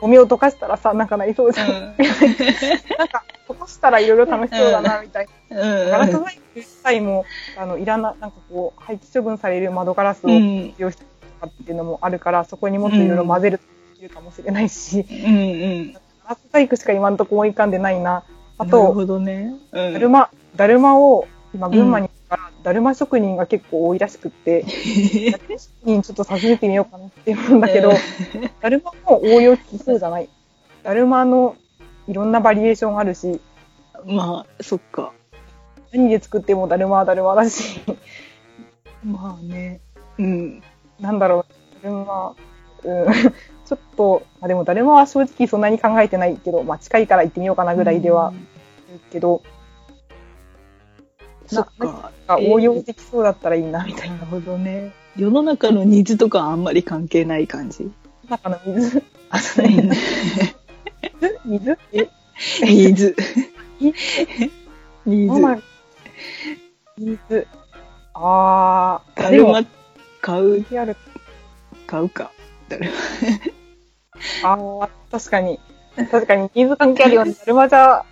[0.00, 1.70] ゴミを溶かしたらさ、なんかなりそうじゃん。
[1.70, 1.74] うん
[2.98, 5.56] なんか、溶かしたらいろいろ楽しそうだな、みたいな。
[5.90, 7.24] ガラス細工自体も、
[7.56, 11.08] あの、いらな、なんかこう、廃棄処分される窓ガラスをうん利用したり
[11.40, 15.38] とかっていうのもあるから、そこにもっといろいろ混ぜるとできるかもしれないし、うんう
[15.88, 15.92] ん。
[15.92, 18.22] ガラス細工しか今のところ思い浮かんでないな。
[18.58, 19.54] あなると、ほどね。
[19.72, 24.62] うんだるま、だるまを、今、群馬に行くから、だるま職人が結構多いらしくって、
[25.32, 27.92] だるま職人ちょっと訪ねてみようかなって思うんだけど、
[28.60, 30.28] だるまも応用効きそうじゃない
[30.82, 31.56] だるまの
[32.06, 33.40] いろんなバリエーションあるし、
[34.06, 35.12] まあ、そっか。
[35.92, 37.80] 何で作ってもだるまはだるまだし、
[39.04, 39.80] まあね。
[40.18, 40.62] うん。
[41.00, 41.44] なんだろ
[41.80, 42.34] う、だるま、
[42.84, 43.12] うん、
[43.66, 48.46] ちょっと、まあ、でもだるまは正直そんなに考えてないけど、まあ近いから行ってみようかなぐらいではうん。
[51.48, 52.12] そっか。
[52.28, 54.16] 応用できそうだったらいいな、みたいな。
[54.16, 54.92] なるほどね。
[55.16, 57.90] 世の中のニーズとかはあんまり関係ない感じ。
[58.28, 59.90] 中の水、あ、そうね。
[61.44, 62.08] 水え
[62.62, 63.16] ニーズ。
[63.80, 63.94] ニ
[65.06, 65.62] ニママーズ。
[66.98, 67.46] 水。
[68.14, 69.62] あー、だるま
[70.20, 70.96] 買う、でも、る
[71.86, 72.30] 買うか。
[72.68, 72.90] だる
[74.44, 75.58] あー、確かに。
[76.10, 77.32] 確かに、ニーズ関係あるよね。
[77.32, 78.04] だるまじゃ、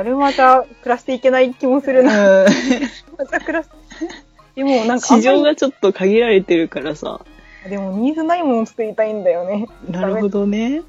[0.00, 2.46] だだるまじゃ暮らしていけない気もするな。
[4.54, 7.20] でもなんか市場がちょっと限られてるからさ。
[7.64, 9.68] りでもニーズないものを作りたいんだよね。
[9.88, 10.82] なるほどね。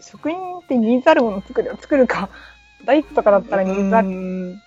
[0.00, 2.28] 職人ってニーズあるもの作る作るか。
[2.84, 4.08] 大工とかだったらニーズある。
[4.08, 4.60] ニ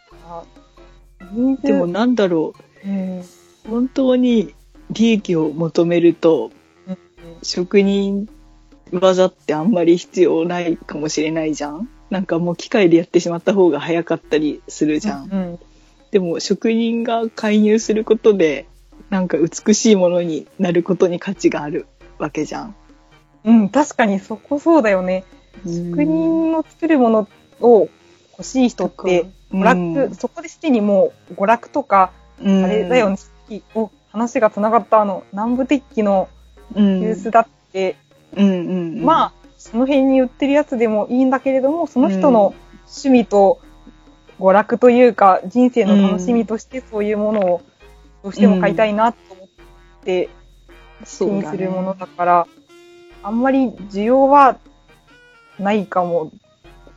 [1.55, 3.23] ーズでもなんだろうん、う。
[3.69, 4.55] 本当に
[4.89, 6.51] 利益を求めると、
[6.87, 6.97] うん
[7.43, 8.27] 職人
[8.91, 15.29] 技ってあんまり必要ないかもしれないじゃんなんかもう機械でやってしまった方が早かったりするじゃん。
[15.29, 15.59] うん。
[16.11, 18.65] でも職人が介入することで、
[19.09, 21.85] なんか美しいものになることに価値がある
[22.17, 22.75] わけじゃん。
[23.43, 25.23] うん、確かにそこそうだよね。
[25.65, 27.27] 職人の作るもの
[27.61, 27.89] を
[28.31, 33.17] 欲しい人って、娯楽、そこでしてにもう娯楽とか、うん、あれだよね、
[33.73, 36.29] お話が繋がったあの、南部鉄器の
[36.75, 37.95] うん、ユースだって、
[38.35, 38.67] うんうん
[38.99, 42.53] うん、まあ、その辺に売ってるやつでもいいんだけれども、その人の
[42.85, 43.59] 趣味と
[44.39, 47.61] 娯楽というか、人生の楽しみとしてそういうものを
[48.23, 49.47] どうしても買いたいなと思っ
[50.03, 50.29] て
[51.05, 52.47] 気にするものだから、
[53.23, 54.57] あんまり需要は
[55.59, 56.31] ないかも。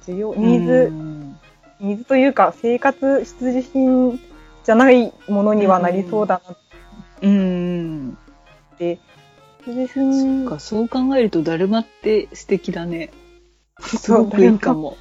[0.06, 1.40] 需要、ニーズ、うん
[1.80, 4.20] ニーズというか生活必需品
[4.64, 6.56] じゃないものにはなりそうだな
[7.22, 8.18] うん。
[8.74, 8.96] って。
[8.96, 9.09] 必需
[9.64, 13.10] そ品っか、そう考えると、だるまって素敵だね。
[13.80, 14.96] すそうごくいいかも。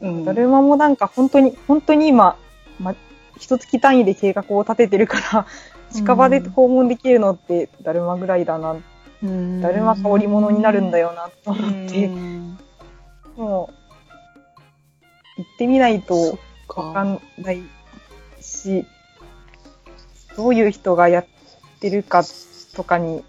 [0.00, 0.24] うん。
[0.24, 2.36] だるまもなんか本当に、本当に今、
[2.80, 2.94] ま、
[3.38, 5.46] 一月単位で計画を立ててるから、
[5.92, 8.76] 近場で訪問できるのってだるまぐらいだな。
[9.22, 12.58] うんだるまが織物になるんだよなとう思って、ん。
[13.36, 17.02] もう、行ってみないとわかか。
[17.04, 17.62] んない
[18.40, 18.84] し、
[20.36, 21.26] どういう人がやっ
[21.80, 22.22] てるか
[22.74, 23.24] とかに、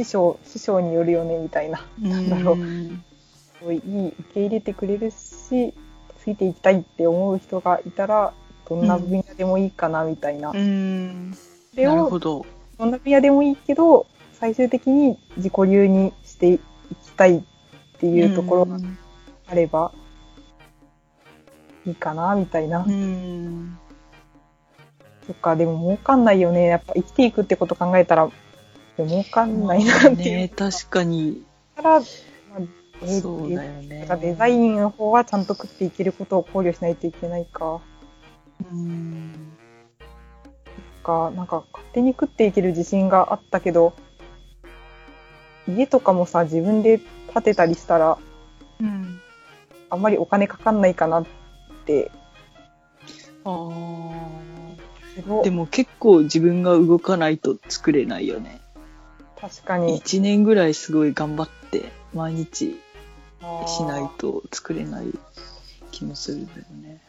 [0.00, 1.84] 師匠、師匠によるよね、みたいな。
[2.00, 5.74] なんだろうすごいいい、受け入れてくれるし、
[6.22, 8.32] ついていきたいって思う人がいたら、
[8.68, 10.50] どんな分野でもいいかな、みたいな。
[10.50, 11.34] うん。
[11.70, 12.46] それなるをほど。
[12.78, 16.62] どんな分野でもいいけど、最終的に自己流にしていき
[17.14, 17.42] たいっ
[17.98, 18.78] ていうところが
[19.48, 19.92] あれば、
[21.84, 22.84] いいかな、みたいな。
[22.86, 23.78] うん。
[25.26, 26.64] そっか、でも儲かんないよね。
[26.64, 28.30] やっぱ生きていくってこと考えたら、
[29.06, 31.42] 儲かんないなっていうね、確かに。
[31.76, 32.60] から、まあ
[33.02, 37.80] えーそうだよねデザインの方はちゃんと食っていけることを考慮しないといけないか。
[38.70, 39.52] うん。
[41.02, 43.94] か、なんか勝手に食っていける自信があったけど、
[45.68, 47.00] 家とかもさ、自分で
[47.32, 48.18] 建てたりしたら、
[48.80, 49.20] うん。
[49.88, 51.26] あんまりお金かかんないかなっ
[51.86, 52.10] て。
[53.44, 55.42] ああ。
[55.42, 58.60] でも結構自分が動かないと作れないよね。
[59.40, 59.96] 確かに。
[59.96, 62.78] 一年ぐらいすごい頑張って、毎日
[63.66, 65.06] しないと作れない
[65.90, 67.00] 気もするんだよね。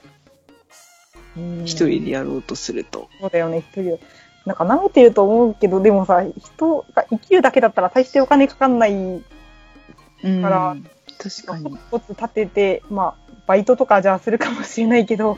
[1.38, 3.10] うん一人でやろうとすると。
[3.20, 4.00] そうだよね、一人で。
[4.46, 10.76] なんか舐めてると思うけど、でもさ、人が生きるだけだったら大してお金かかんないうんから
[11.18, 11.64] 確かに。
[11.64, 15.38] コツコツ立てて、まあ、バイトとかじゃあするかもしれないけど、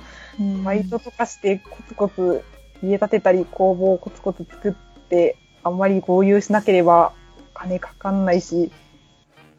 [0.63, 2.43] バイトとかしてコツコツ
[2.81, 4.73] 家建てたり工房をコツコツ作っ
[5.09, 7.13] て、あんまり合流しなければ
[7.55, 8.71] お金かかんないし、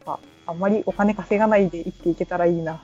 [0.05, 2.79] ああんまりお金稼がないで生きていけたらいいなっ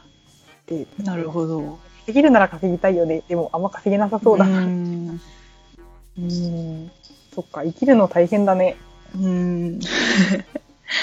[0.65, 0.87] て。
[1.03, 1.79] なるほど。
[1.99, 3.21] 稼げるなら稼ぎたいよね。
[3.27, 4.61] でもあんま稼げなさそうだな。
[4.61, 5.21] ん。
[6.17, 6.91] うん。
[7.33, 8.75] そっか、生きるの大変だね。
[9.15, 9.79] うん。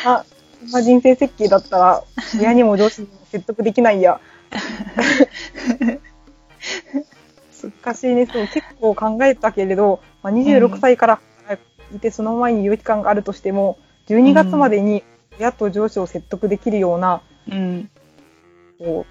[0.05, 0.25] あ、
[0.61, 2.03] そんな人生設計だったら、
[2.39, 4.21] 親にも上司にも説得できないや。
[7.85, 8.27] 難しいね。
[8.27, 11.21] そう、結構考えたけれど、まあ、26歳から
[11.95, 15.05] いて、その前に予期間があるとしても、12月までに
[15.39, 17.91] 親と上司を説得できるような、うん。
[18.79, 19.07] こ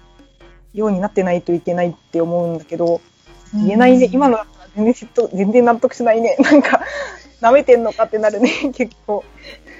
[0.74, 3.00] う、ようになってないといけないって思うんだけど、
[3.54, 4.08] 言えないね。
[4.12, 4.38] 今の
[4.76, 6.36] 全然説得、全然納得しないね。
[6.40, 6.82] なんか、
[7.40, 9.24] 舐めてんのかってなるね、 結構。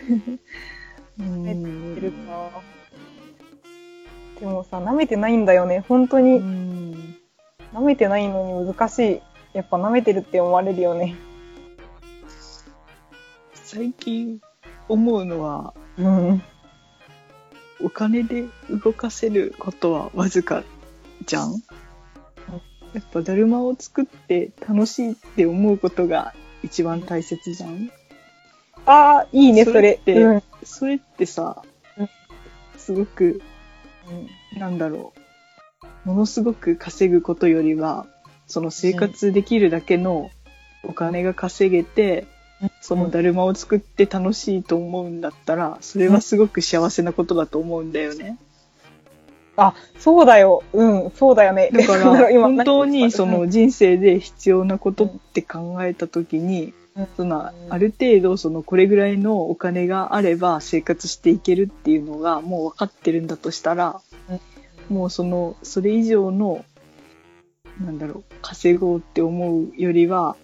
[0.09, 0.39] うん
[1.19, 2.51] 舐めてるか。
[4.41, 5.85] でもさ、舐めてないんだよね。
[5.89, 7.17] 本当うに、ん。
[7.75, 9.21] 舐めてないのに難しい。
[9.53, 11.17] やっぱ舐めてるって思われるよね。
[13.71, 14.41] 最近
[14.89, 16.43] 思うのは、うん。
[17.83, 20.65] お金で動かせることはわずか
[21.27, 21.53] じゃん？
[22.95, 27.91] やっぱだるまを作って楽しいって思うことが一番大切じゃん？
[28.87, 29.77] ああ、いいね、それ。
[29.77, 30.43] それってうん。
[30.65, 31.63] それってさ
[31.99, 32.09] うん、
[32.79, 33.43] すごく、
[34.57, 35.13] なんだろ
[36.07, 38.07] う、ものすごく稼ぐことよりは、
[38.47, 40.31] その生活できるだけの
[40.85, 42.27] お金が稼げて、
[42.81, 48.39] そのだるまを作って楽しいと思うんだったら、それはすごく幸せなことだと思うんだよね。
[49.57, 50.63] あ、そうだよ。
[50.73, 51.71] うん、そうだよね。
[51.73, 56.73] だから、 今本当にその人生で必要なことって考えたときに、
[57.17, 64.01] そのある程度そのこれぐらいのお金があれば生活していけるっていうのがもう分かってるんだとしたら、
[64.89, 66.65] もうそのそれ以上の
[67.81, 70.37] なんだろう稼ごうって思うよりは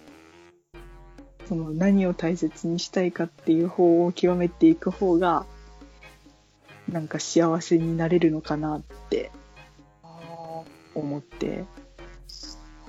[1.48, 5.44] その何を大切にしたいかっていう方を極めていく方が
[6.90, 9.30] なんか幸せになれるのかなって
[10.02, 10.08] あ
[10.94, 11.64] 思って。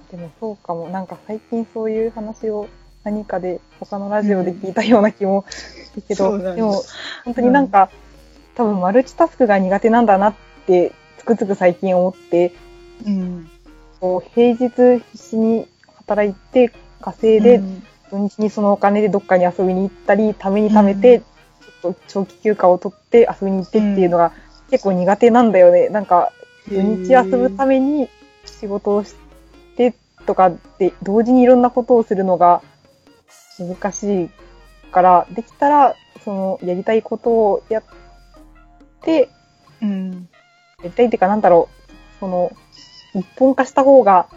[0.09, 0.89] ーでもそうかも。
[0.89, 2.67] なんか最近そういう話を
[3.03, 6.83] 何かで他のラジオで聞いたような気もするけど、そうなんですでも
[7.25, 7.89] 本当になんか、
[8.55, 12.53] 多分マルチタスクが苦手なんだなってつくづく最近思って、
[13.05, 13.49] うん、
[13.99, 14.69] こう平日
[15.11, 21.21] 必死に働いて稼いで、うん土日にそのお金でどっかに遊びに行ったり、ために貯めて、うん。
[21.21, 24.31] ちょっと長期休暇を取って遊びに行ってっていうのが
[24.69, 25.89] 結構苦手なんだよね。
[25.89, 26.31] なんか、
[26.67, 28.09] 土日遊ぶために
[28.45, 29.15] 仕事をし
[29.77, 32.61] てとかって、同時にいろんなことをするのが
[33.59, 34.29] 難しい
[34.91, 37.83] から、できたら、その、やりたいことをやっ
[39.01, 39.29] て、
[39.81, 40.29] うん。
[40.79, 42.51] やりたいっていうかなんだろう、その、
[43.13, 44.27] 一本化した方が、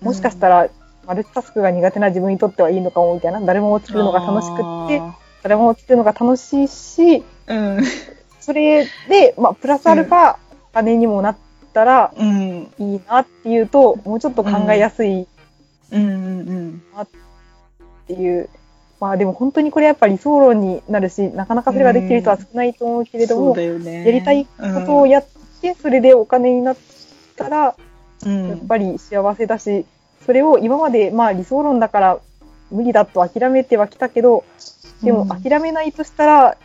[0.00, 0.68] もしかしたら、
[1.06, 7.84] マルチタスクが苦手な自分にとってはいいのかもみたいな、誰も作るのが楽しくって、あ誰も作るのが楽しいし、ーうん。
[8.40, 10.36] それで、まあ、プラスアルファ、
[10.72, 11.36] 金にもなっ
[11.72, 12.72] たらうん。
[12.78, 15.26] いいなっていうと、もうちょっと考えやすい
[15.90, 17.06] うんうんっ
[18.06, 18.48] ていう、
[19.00, 24.04] まあでも本当にこれやっぱり理想論になるし、なかなかそれができる人は少ないと思うけれども、そうだよね。
[24.04, 25.26] やりたいことをやっ
[25.60, 26.76] て、それでお金になっ
[27.36, 27.76] たら、
[28.24, 28.48] うん。
[28.48, 29.84] やっぱり幸せだし、
[30.26, 32.20] それを今までまあ理想論だから
[32.72, 34.44] 無理だと諦めてはきたけど、
[35.02, 35.42] でもうん。
[35.42, 36.58] 諦めないとしたら、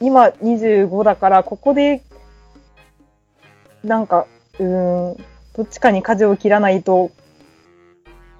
[0.00, 2.02] 今25だから、ここで、
[3.84, 4.26] なんか、
[4.58, 5.16] うーん、
[5.54, 7.10] どっちかに舵を切らないと、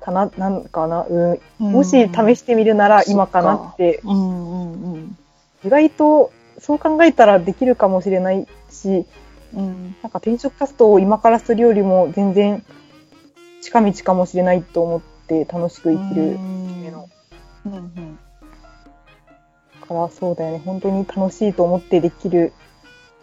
[0.00, 5.18] かな、なんかな、うん、もし試してみるなら今かなって、うんうんうん。
[5.64, 9.04] 意外とそう考えたらできるかもしれないし、
[9.54, 9.96] うん。
[10.02, 12.64] なんか転職活動を今からするよりも全然
[13.62, 16.22] 近道かもしれないと思って楽しく生きる。
[16.22, 16.82] うん。
[16.82, 17.08] めの
[17.66, 18.18] うんうん。
[19.86, 20.62] からそうだよね。
[20.64, 22.52] 本当に楽しいと思ってできる。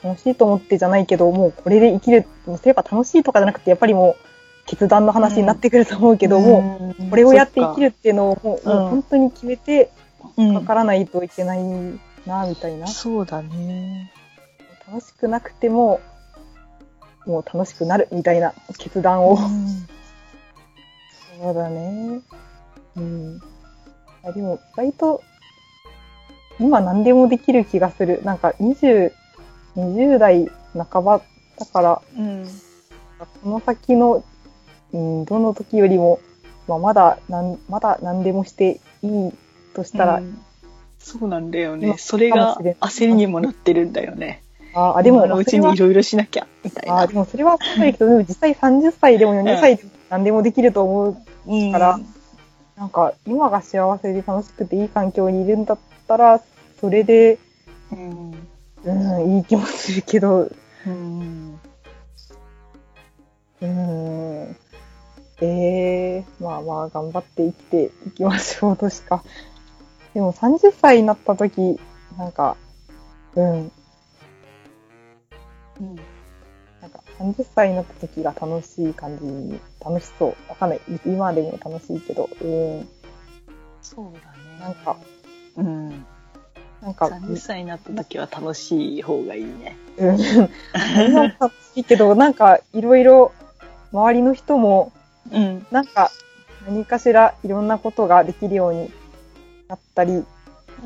[0.03, 4.25] 楽しいと思ってじゃないけどもうこれで生きるもうすれば楽しいとかじゃなくてやっぱりもう
[4.65, 9.91] 決断の話になってくると思うけども、うんこれをやって生きるっていうのをもう,、うんもう本当に決めて
[10.37, 11.63] うんかからないといけない
[12.25, 14.11] なみたいな、そうだね。
[14.87, 15.99] 楽しくなくても
[17.25, 19.37] もう楽しくなるみたいな決断を、
[21.43, 22.21] そうだね。
[22.95, 23.41] うん。
[24.23, 25.23] あでも、意外と、
[26.57, 28.21] 今何でもできる気がする。
[28.23, 29.11] なんか20、
[29.75, 31.21] 20代半ば
[31.59, 32.47] だから、うん。
[33.43, 34.23] この先の、
[34.93, 36.21] うん、どの時よりも、
[36.69, 39.33] まあ、まだ、なん、まだ何でもしていい
[39.75, 40.39] としたら、うん。
[40.97, 41.87] そうなんだよね。
[41.87, 44.43] 今それが焦りにもなってるんだよね。
[44.73, 51.71] ああ、でも、うちにいろいろしなきゃみたいあなでもそれはそうだけど、でも実際30歳でも40歳でも何でもできると思ううん。
[51.71, 51.99] から
[52.77, 56.39] なんか、今が幸せで楽しくていい環境にいるんだったら、
[56.79, 57.39] それで、
[57.91, 58.33] うん
[58.83, 60.51] うん、いい気もするけど、
[60.85, 61.59] うん。
[63.61, 64.55] うん、
[65.41, 69.23] ええまあまあ、頑張って生きていきましょうとしか。
[70.13, 71.79] でも30歳になった時、
[72.19, 72.55] なんか、
[73.35, 73.71] うん、
[75.79, 76.12] うん
[77.19, 80.35] 30歳になった時が楽しい感じに、楽しそう。
[80.49, 80.81] わかんない。
[81.05, 82.87] 今でも楽しいけど、うん、
[83.81, 84.97] そうだねなんか、
[85.57, 86.05] うん
[86.81, 90.17] なんか、30歳になった時は楽しい方がいいねうん。
[91.39, 93.31] 楽しいけど、なんかいろいろ
[93.91, 94.91] 周りの人も、
[95.31, 96.11] うんなんか
[96.67, 98.91] 何かしらいろんなことができるように
[99.67, 100.25] なったり、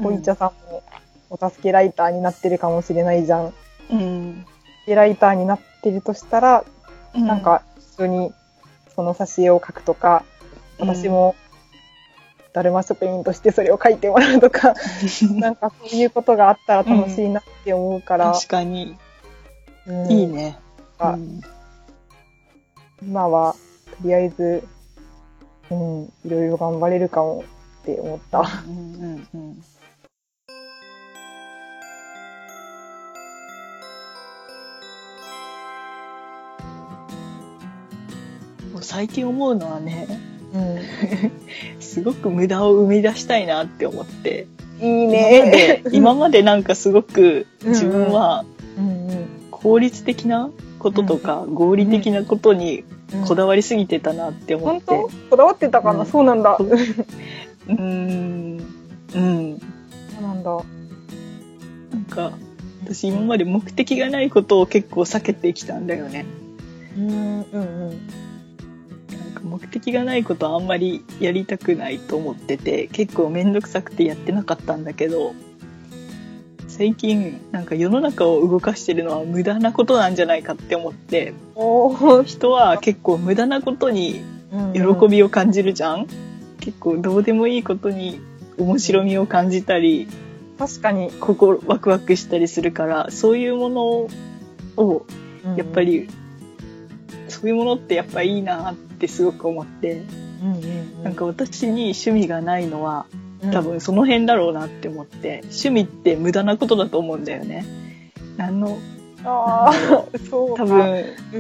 [0.02, 0.84] こいちゃさんも
[1.30, 3.54] お助けライターになってるかもしれないじゃん。
[3.92, 4.46] うん
[4.96, 6.66] ライターになってるとしたら、
[7.14, 7.28] うん。
[7.28, 7.64] なんか
[7.98, 8.34] 一緒に
[8.96, 10.24] その挿絵を描くとか、
[10.80, 11.36] 私も
[12.54, 14.74] だるま職員としてそれを書いてもらうとか、
[15.40, 18.98] なんかそういうことがあったら楽しいなって思うから、確かに。
[19.86, 20.12] うん。
[20.12, 20.58] いいね。
[23.02, 23.56] 今は
[24.02, 24.68] とりあえず、
[25.70, 27.44] うん、いろいろ頑張れるかも
[27.82, 28.40] って思った。
[28.40, 29.64] うんうんうん
[38.78, 40.08] もう最近思うのはね
[40.54, 40.80] うん、
[41.82, 44.48] すごく無駄を生み出したいなって思って
[44.80, 45.52] いい今まね。
[45.52, 48.46] で 今までなんかすごく自分は
[49.50, 50.50] 効率的な
[50.80, 52.86] こととか、合理的なことに
[53.28, 54.86] こだわりすぎてたなって思って。
[54.86, 55.30] 本当？
[55.32, 56.56] こだわってたかな、うんそうなんだ。
[56.58, 56.64] こ
[57.68, 58.62] うーん。
[59.16, 59.60] うん。
[59.60, 60.52] そうなんだ。
[61.92, 62.32] なんか、
[62.86, 66.26] 私今まで目的がないことを結構避けてきたんだよね。
[66.98, 67.60] うん、うん、う
[67.90, 68.27] ん。
[69.40, 75.34] か目的がないことはあんまりやりたくないと思ってて、結構めんどくさくてやってなかったんだけど、
[76.68, 81.34] 最近なんか世の中を動かしてるのは無駄なことなんじゃないかって思って、
[82.26, 84.22] 人は結構無駄なことに
[84.74, 86.08] 喜びを感じるじゃん、
[86.60, 88.22] 結構どうでもいいことに
[88.58, 90.08] 面白みを感じたり、
[90.60, 91.12] 確かに。
[91.20, 94.08] 心ワクワクしたりするから、そういうもの
[94.76, 95.06] を
[95.56, 96.10] やっぱ、り、
[97.28, 100.02] そういうものってやっぱいいなってすごく思って、
[100.42, 100.68] うんうんう
[101.02, 103.06] ん、なんか私に趣味がないのは
[103.44, 107.66] うん多、分その辺だろうなって思って、趣味って無駄なことだと思うんだよね。
[108.38, 108.80] あの、
[109.24, 109.74] ああ、
[110.30, 110.64] そうか。
[110.64, 111.38] 多分、う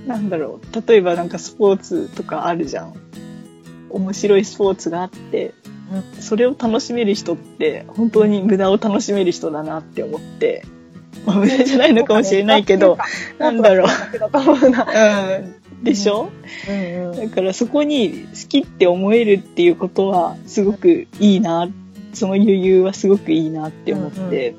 [0.00, 2.94] ん、なんだろう、例えばなんかスポーツとかあるじゃん。
[3.90, 5.54] 面白いスポーツがあって、
[6.18, 10.64] それを楽しめる人って本当に無駄を楽しめる人だなって思って、
[11.26, 12.98] まあ無駄じゃないのかもしれないけど、
[13.38, 13.88] なんだろう。
[13.88, 15.80] う。
[15.80, 15.84] ん。
[15.84, 16.30] でしょ、
[16.68, 21.68] うんうんだからそこに好きって思えるっていうことはすごくいいな、
[22.12, 24.54] その余裕はすごくいいなって思って、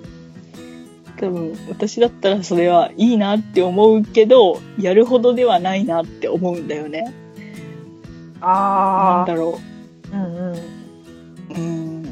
[1.18, 7.14] 多分私だったらそれはいいなって思うけど、やるほどではないなって思うんだよね。
[8.40, 9.26] なんああ。
[9.26, 9.60] だろ
[10.14, 10.54] うんうん。
[10.54, 10.62] う。
[11.50, 12.04] うん。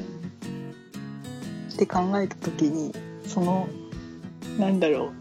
[1.74, 2.94] って考えた時に、
[3.28, 3.68] その、
[4.60, 5.12] なんだろ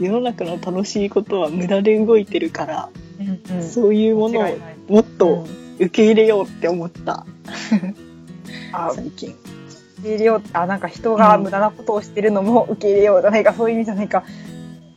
[0.00, 0.04] う。
[0.04, 2.88] 世の中の楽しいことは無駄で動いてるから、
[3.18, 5.46] うんうん、そういうものをもっと
[5.78, 7.24] 受け入れようって思った、
[8.72, 9.34] あ、最近。
[9.98, 14.22] 受け入れようあ、なんか人が無駄なことをしてるのも受け入れようじゃないか、そういう意味じゃないか。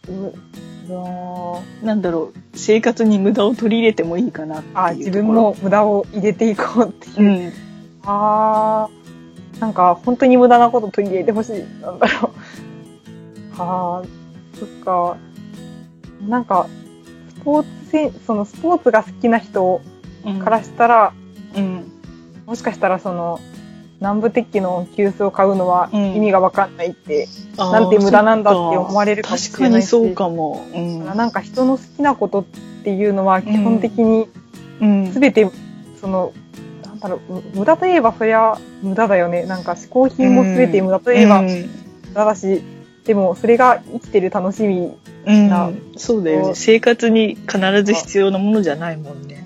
[0.09, 4.69] うなんだろう、生活に無駄を取り入れてもいいかなって。
[4.73, 7.29] あ、自分も無駄を入れていこうっていう。
[7.29, 7.53] うん。
[8.03, 11.63] ああ、なんか本当に無駄なこと取り入れてほしい。
[11.81, 12.33] なんだろ
[13.63, 13.67] う。
[13.67, 15.17] はあ、そっか。
[16.27, 16.67] なんか、
[17.37, 19.81] スポーツせん、そのスポーツが好きな人
[20.25, 20.39] うん。
[20.39, 21.13] からしたら、
[21.55, 21.91] うん。
[22.45, 23.39] もしかしたらその、
[23.99, 29.85] 南部鉄器の急須を買うのはうん意味がわかんないって、あーなんて無駄なんだって思われるかもしれないし。
[29.91, 30.65] 確かにそうかも。
[30.73, 31.05] うん。
[31.05, 32.43] なんか人の好きなことっ
[32.83, 34.29] ていうのは基本的に
[34.81, 35.11] うん。
[35.11, 35.49] 全て、
[35.99, 36.31] その、
[36.85, 39.43] なんだろう、む無駄といえばそりゃ無駄だよね。
[39.45, 42.61] なんか嗜好品も全て無駄といえばうん無駄だし、
[43.05, 44.97] でもそれが生きてる楽しみ。
[45.25, 46.55] うんなそうだよね。
[46.55, 49.45] 生活に必ず必要なものじゃないもんね。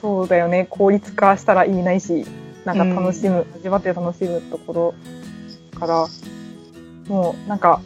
[0.00, 0.66] そうだよね。
[0.70, 2.24] 効率化したら意味ないし、
[2.64, 4.72] なんか楽しむ、味わって楽しむとこ
[5.74, 6.06] ろから、
[7.08, 7.80] もうなんか、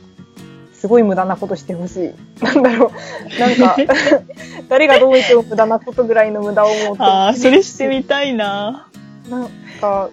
[0.74, 2.45] すごい無駄なことしてほしい。
[2.45, 2.91] なんだろ
[3.37, 3.41] う。
[3.41, 3.76] なんか、
[4.68, 8.89] 誰がどう見ても無駄なことぐらいの無駄を持ってああ、それしてみたいな。
[9.30, 9.49] なん
[9.80, 10.11] か、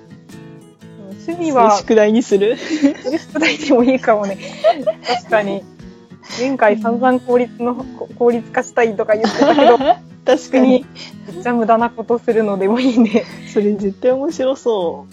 [1.28, 2.58] 趣味は、宿題にする？
[2.58, 4.38] 宿題でもいいかもね。
[5.06, 5.64] 確かに。
[6.38, 9.78] 前回散々効率の、こ効率化したいとか言ってたけど、
[10.26, 10.86] 確かに。
[11.34, 13.24] めっちゃ無駄なことするのでもいいね。
[13.52, 15.06] それ絶対面白そ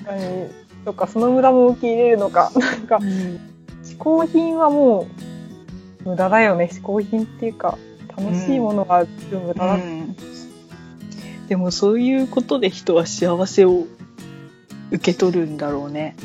[0.00, 0.48] 確かに
[0.84, 2.50] とか、その無駄も受け入れるのか。
[2.56, 3.40] なんかう。、うん
[3.84, 5.06] 嗜好品はも
[6.04, 6.68] う、無駄だよね。
[6.72, 7.78] 嗜好品っていうか、
[8.16, 9.74] 楽しいものは全部無駄だ。
[9.74, 10.16] うん
[11.48, 13.86] でもそういうことで人は幸せを
[14.90, 16.16] 受け取るんだろうね。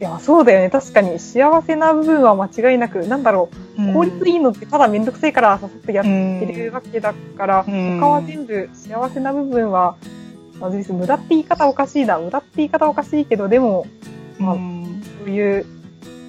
[0.00, 0.70] いや、そうだよね。
[0.70, 9.96] 確かに、幸せな部分は間違いなく、なんだろう、効率いいのってただめんどくさいからささっとやってるわけだから、うん他は全部幸せな部分は、
[10.58, 12.18] まずです無駄って言い方おかしいな。
[12.18, 13.86] 無駄って言い方おかしいけど、でも、
[14.38, 15.66] まあうんそういう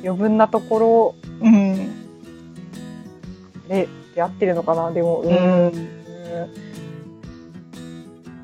[0.04, 1.84] 余分なとこうんろ
[3.68, 4.92] で出会ってるのかな。
[4.92, 6.04] でも、う、うんんうん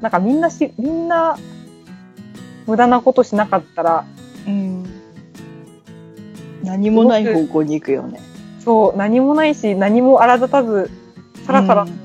[0.01, 1.37] なんかみんなし、みんな、
[2.69, 4.05] 無駄なことしなかったら、
[4.47, 4.85] うん
[6.63, 8.19] 何もない方向に行くよね。
[8.63, 10.91] そう、何もないし、何も荒立たず、
[11.47, 11.99] さらさらうん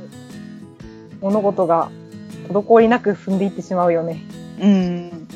[1.20, 1.90] 物事が
[2.48, 4.22] 滞りなく進んでいってしまうよね。
[4.60, 5.28] うん。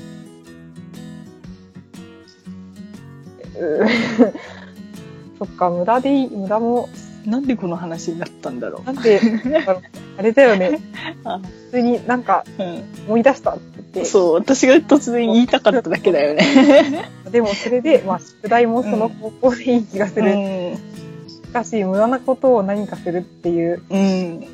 [5.39, 6.89] そっか、無駄でいい、無駄も、
[7.27, 10.81] なんでこの話になったんだろなんで、なんだろうあれだよね。
[11.25, 12.63] あ普通になんかう。
[13.07, 14.05] 思い出したって言って。
[14.05, 17.09] そう、私が突然言いたかっただけだよね。
[17.31, 20.33] でもそれで、まあ、宿題もその方向でいい気がする。
[21.29, 24.01] しかし、無駄なことを何かするっていう、うん。
[24.01, 24.05] う
[24.41, 24.45] ん。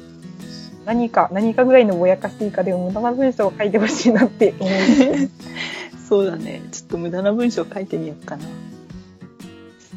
[0.85, 4.73] 何か、何かぐらいのぼやかしていいかでも無駄な文章を書いてほしいなって思う。
[6.09, 6.63] そうだね。
[6.71, 8.45] ちょっと無駄な文章書いてみようかな。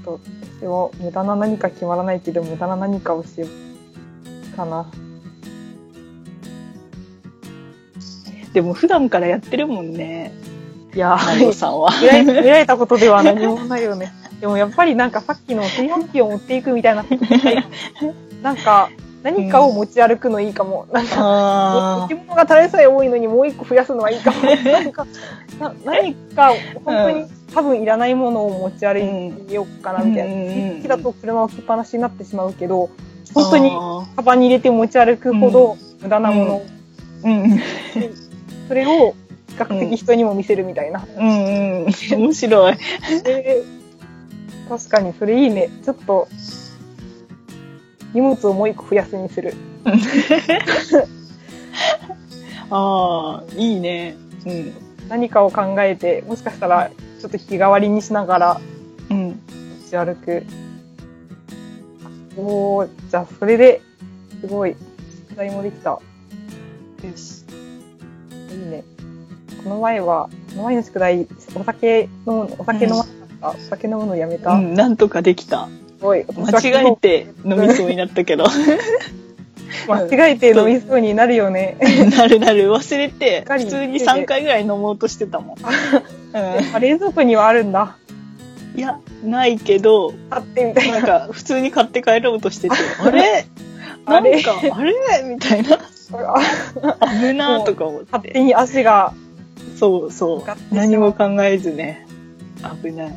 [0.07, 0.20] と、
[0.61, 3.47] 私は無駄な何か決まらないけど、無駄な何かをしよ
[4.53, 4.89] うかな。
[8.53, 10.31] でも普段からやってるもんね、
[10.93, 11.91] いやマリオさんは。
[12.01, 14.11] 見られ見られたことでは何もないよね。
[14.41, 17.05] でもやっぱりなんかさっきの炊飯器を持っていくみたいな
[18.43, 18.89] なんか
[19.23, 20.85] 何かを持ち歩くのいいかも。
[20.91, 24.37] なんか、あ置物がただでさえ多いのにもう一個増やすのはいいかも。
[24.71, 25.05] なんか、
[25.59, 26.53] な何か
[26.85, 30.33] 本当に多分いらないものを持ち歩いようかなみたいな。
[30.33, 32.89] うん炊飯器だと車を置きっぱなしになってしまうけど、
[33.33, 33.71] 本当に
[34.15, 36.61] カバンに入れて持ち歩くほど無駄なもの、
[37.23, 37.59] うんうん。
[38.68, 39.15] それを
[39.49, 41.05] 比較的人にも見せるみたいな。
[41.18, 41.91] うんうん。
[42.18, 42.78] 面白い。
[43.24, 43.63] で
[44.70, 45.70] 確かにそれいいね。
[45.84, 46.28] ちょっと、
[48.13, 49.53] 荷物をもう一個増やすにする。
[52.70, 54.18] ああ、いいね。
[54.45, 54.74] うん。
[55.07, 58.61] 何かを考えて、もしかしたらちょっと日替わりにしながら
[59.09, 59.28] うん。
[59.28, 60.43] 持ち歩く。
[62.36, 63.82] おー、じゃあそれで、
[64.41, 64.76] すごい、
[65.30, 65.91] 宿題もできた。
[65.91, 66.01] よ
[67.15, 67.36] し。
[68.51, 68.83] いいね。
[69.63, 73.49] この前は、この前の宿題、お酒飲む、お酒飲まなかった。
[73.49, 74.51] お酒飲むのやめた。
[74.51, 75.67] うん、なんとかできた。
[75.97, 76.25] すごい。
[76.25, 78.45] 間違えて飲みそうになったけど。
[79.87, 81.77] 間違えて飲みそうになるよね。
[82.15, 85.57] なるなる、忘れて、普通に3回ぐらい飲もうとしてたもん。
[85.57, 85.59] う
[86.73, 87.95] あ冷蔵庫にはあるんだ。
[88.75, 90.93] ん、いや、ないけど、あってみたいな。
[90.95, 93.45] なんか、普通に買って帰ろうとしてて、 あれ？
[94.05, 94.93] なんあれか、あれ？
[95.25, 95.79] みたいな。
[96.10, 98.08] 危なーとか思って。
[98.12, 99.14] 勝手に足が、
[99.78, 102.08] そうそう何も考えずね。
[102.82, 103.14] 危ない。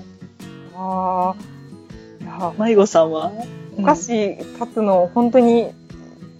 [0.75, 3.33] ああ、いや、迷子さんは？
[3.79, 5.69] お菓子立つの、本当に、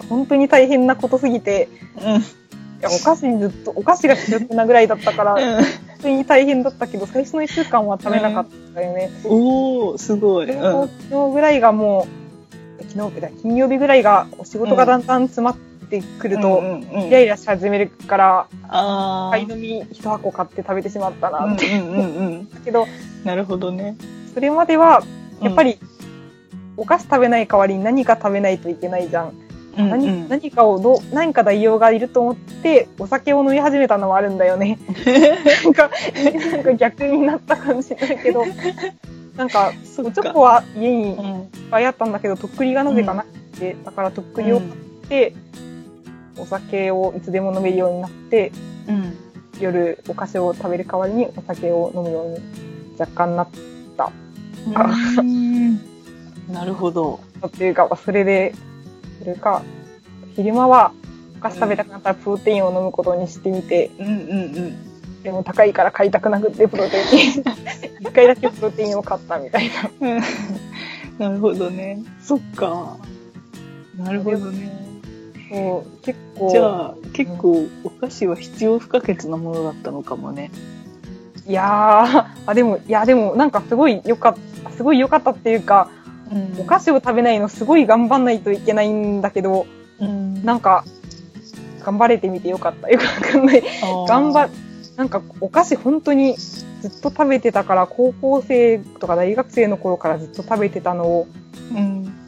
[0.09, 2.15] 本当に大変なことすぎて、うん。
[2.15, 2.21] うん。
[2.21, 2.25] い
[2.83, 5.65] やお菓子ずっと、お菓子が主力なぐらいだったから、本
[6.03, 9.11] 当に大変だったけど、最初の1週間は食べなかったよね。
[9.25, 10.47] おー、すごい。
[10.47, 12.07] 昨うん日昨日ぐらいがも
[12.81, 21.45] う、昨日、金曜日ぐらいがお仕事がだんだん詰まってくると、うんうんうんイライラし始めるから、あ買い飲み一箱買って食べてしまったあ。
[21.45, 21.79] うなって。
[21.79, 22.51] んうんうんうん。
[22.51, 22.87] だけど、
[23.25, 23.97] なるほどね。
[24.33, 25.03] それまでは、
[25.43, 25.79] やっぱり、
[26.77, 29.29] お菓子食べない代わりに何か食べないといけないじゃん。
[29.29, 34.79] うんうん何何かをどう、何か代用がいると思って、お酒を飲み始めたのはあるんだよね。
[35.65, 35.91] なんか、
[36.51, 38.45] なんか逆になったかもしれないけど、
[39.37, 44.71] なんか、チョコは家にいっうんぱいあったんだけど、とっくりがなぜかなくて、だからとっくりを買っ
[45.09, 45.35] て、
[46.37, 48.53] お酒をいつでも飲めるようになって、
[48.89, 49.17] うん。
[49.61, 52.39] 夜お菓子を食べる代わりにお酒を飲むように
[52.99, 53.49] 若干なっ
[53.97, 54.11] た。
[55.19, 55.91] うん
[56.53, 57.21] なるほど。
[57.47, 58.55] っていうか、それで、
[59.21, 59.63] それか、
[60.35, 60.93] 昼間は
[61.39, 65.23] お菓子食べたくなったらプロテインを飲むことにしてみて、うんうんうん。
[65.23, 67.01] でも高いから買いたくなくってプロテイ
[67.41, 67.45] ン。
[68.01, 69.71] 一回だけプロテインを買ったみたい
[70.01, 71.29] な。
[71.29, 72.03] なるほどね。
[72.23, 72.97] そっか。
[73.99, 74.90] なるほどね。
[75.51, 80.51] そう結構、じゃあ、結構、お菓子は必要不可欠なものだったのかもね。
[81.47, 84.35] いやー、あ、でも、いや、でもなんかすごい良かっ
[84.65, 85.91] た、すごい良かったっていうか、
[86.59, 89.67] お菓子を食べないのすごい頑張んないといけないんだけど、
[89.99, 90.85] うんなんか、
[91.81, 92.89] 頑張れてみてよかった。
[92.89, 93.63] よくわかんない。
[94.09, 94.49] 頑張、
[94.97, 101.27] なんかお菓子本当にずっと食べてたから、高校生とか大学生の頃からずっと食べてたのを、
[101.75, 102.20] うん。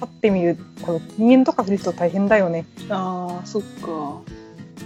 [0.00, 2.64] 立ってみる、多分禁煙とかする人大変だよね。
[2.88, 4.20] ああ、そっか。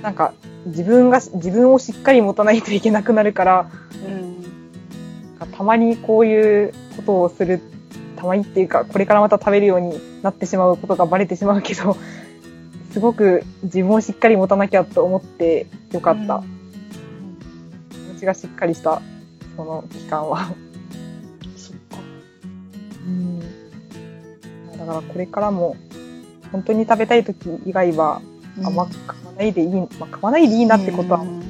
[0.03, 0.33] なんか、
[0.67, 3.71] 自分が、自分をしっかり持たないといけなくなるから、
[4.07, 5.47] うん。
[5.53, 7.61] たまにこういうことをする、
[8.17, 11.97] たまにっていうか、これからまた食べるようになってしまうことがバレてしまうけど、
[12.93, 16.37] すごく自分をしっかり持たなきゃと思ってよかった。
[16.37, 16.63] うん
[17.91, 19.03] 気持ちがしっかりした、
[19.57, 20.55] その期間は。
[21.57, 21.99] そっか。
[23.07, 23.42] うん。
[24.87, 25.77] だからこれからも、
[26.51, 28.21] 本当に食べたい時以外は、
[28.65, 31.43] あんま買わないでいい、まあ、買わないでいいなってことは、うん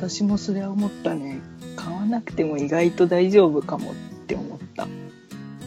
[0.00, 1.40] 私もそれは思ったね。
[1.76, 3.94] 買わなくても意外と大丈夫かもっ
[4.26, 4.88] て思った。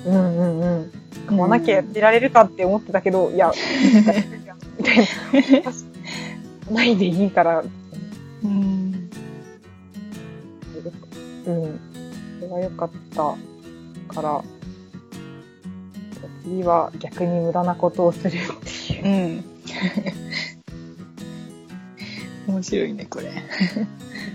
[0.07, 0.91] うんうんうん。
[1.27, 3.51] 買わなきゃやってられるかって思ってたけど、いや、
[4.79, 5.03] みたい
[6.67, 6.73] な。
[6.73, 7.63] ないでいいから、
[8.43, 9.09] うん。
[11.45, 11.79] うん。
[12.39, 13.35] それは良かった
[14.15, 14.43] から、
[16.43, 19.05] 次は逆に無駄なことをするっていう。
[19.05, 19.43] うん。
[22.53, 23.31] 面白いね、これ。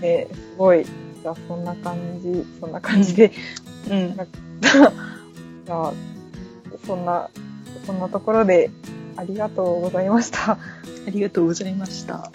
[0.01, 3.31] で、すごい、じゃあそんな感じ、そんな感じで、
[3.89, 4.15] うん。
[5.65, 5.93] じゃあ、
[6.85, 7.29] そんな、
[7.85, 8.71] そんなところで
[9.15, 10.53] ありがとうございました。
[10.53, 10.57] あ
[11.09, 12.31] りがとうございました。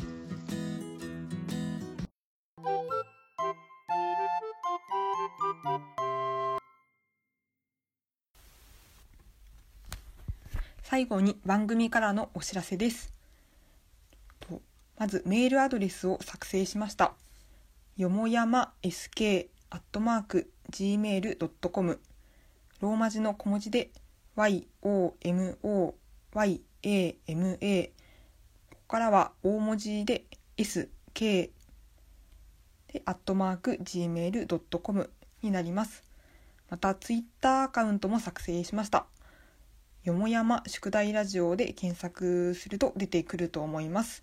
[10.95, 13.13] 最後に番組からのお知らせです。
[14.97, 17.15] まずメールアドレスを作成しました。
[17.97, 19.51] よもやま sk.gmail.com
[22.81, 23.91] ローマ字の小文字で
[24.37, 25.97] yomoyama こ
[28.71, 30.27] こからは大文字で
[30.57, 31.51] sk
[32.93, 35.11] でアットマーク gmail.com
[35.43, 36.05] になります。
[36.71, 39.07] またツイッターアカウントも作成しました。
[40.05, 44.23] よもやま宿題ラジオで検索すると出てくると思います。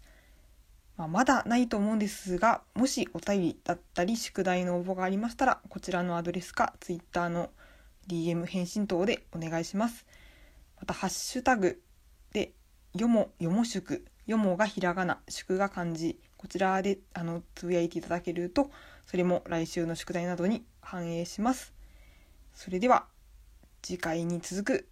[0.95, 7.49] まあ、まだないと思うんですが、もしお便りだったり宿題の応募がありましたら、こちらのアドレスか Twitter の
[8.07, 10.05] DM 返信等でお願いします。
[10.79, 11.81] また、ハッシュタグ
[12.31, 12.51] で、
[12.93, 18.69] よも、よも宿、よもがひらがな、宿が漢字、こちらであのつぶやいていただけると、
[19.07, 21.73] それも来週の宿題などに反映します。
[22.53, 23.07] それでは、
[23.81, 24.87] 次回に続く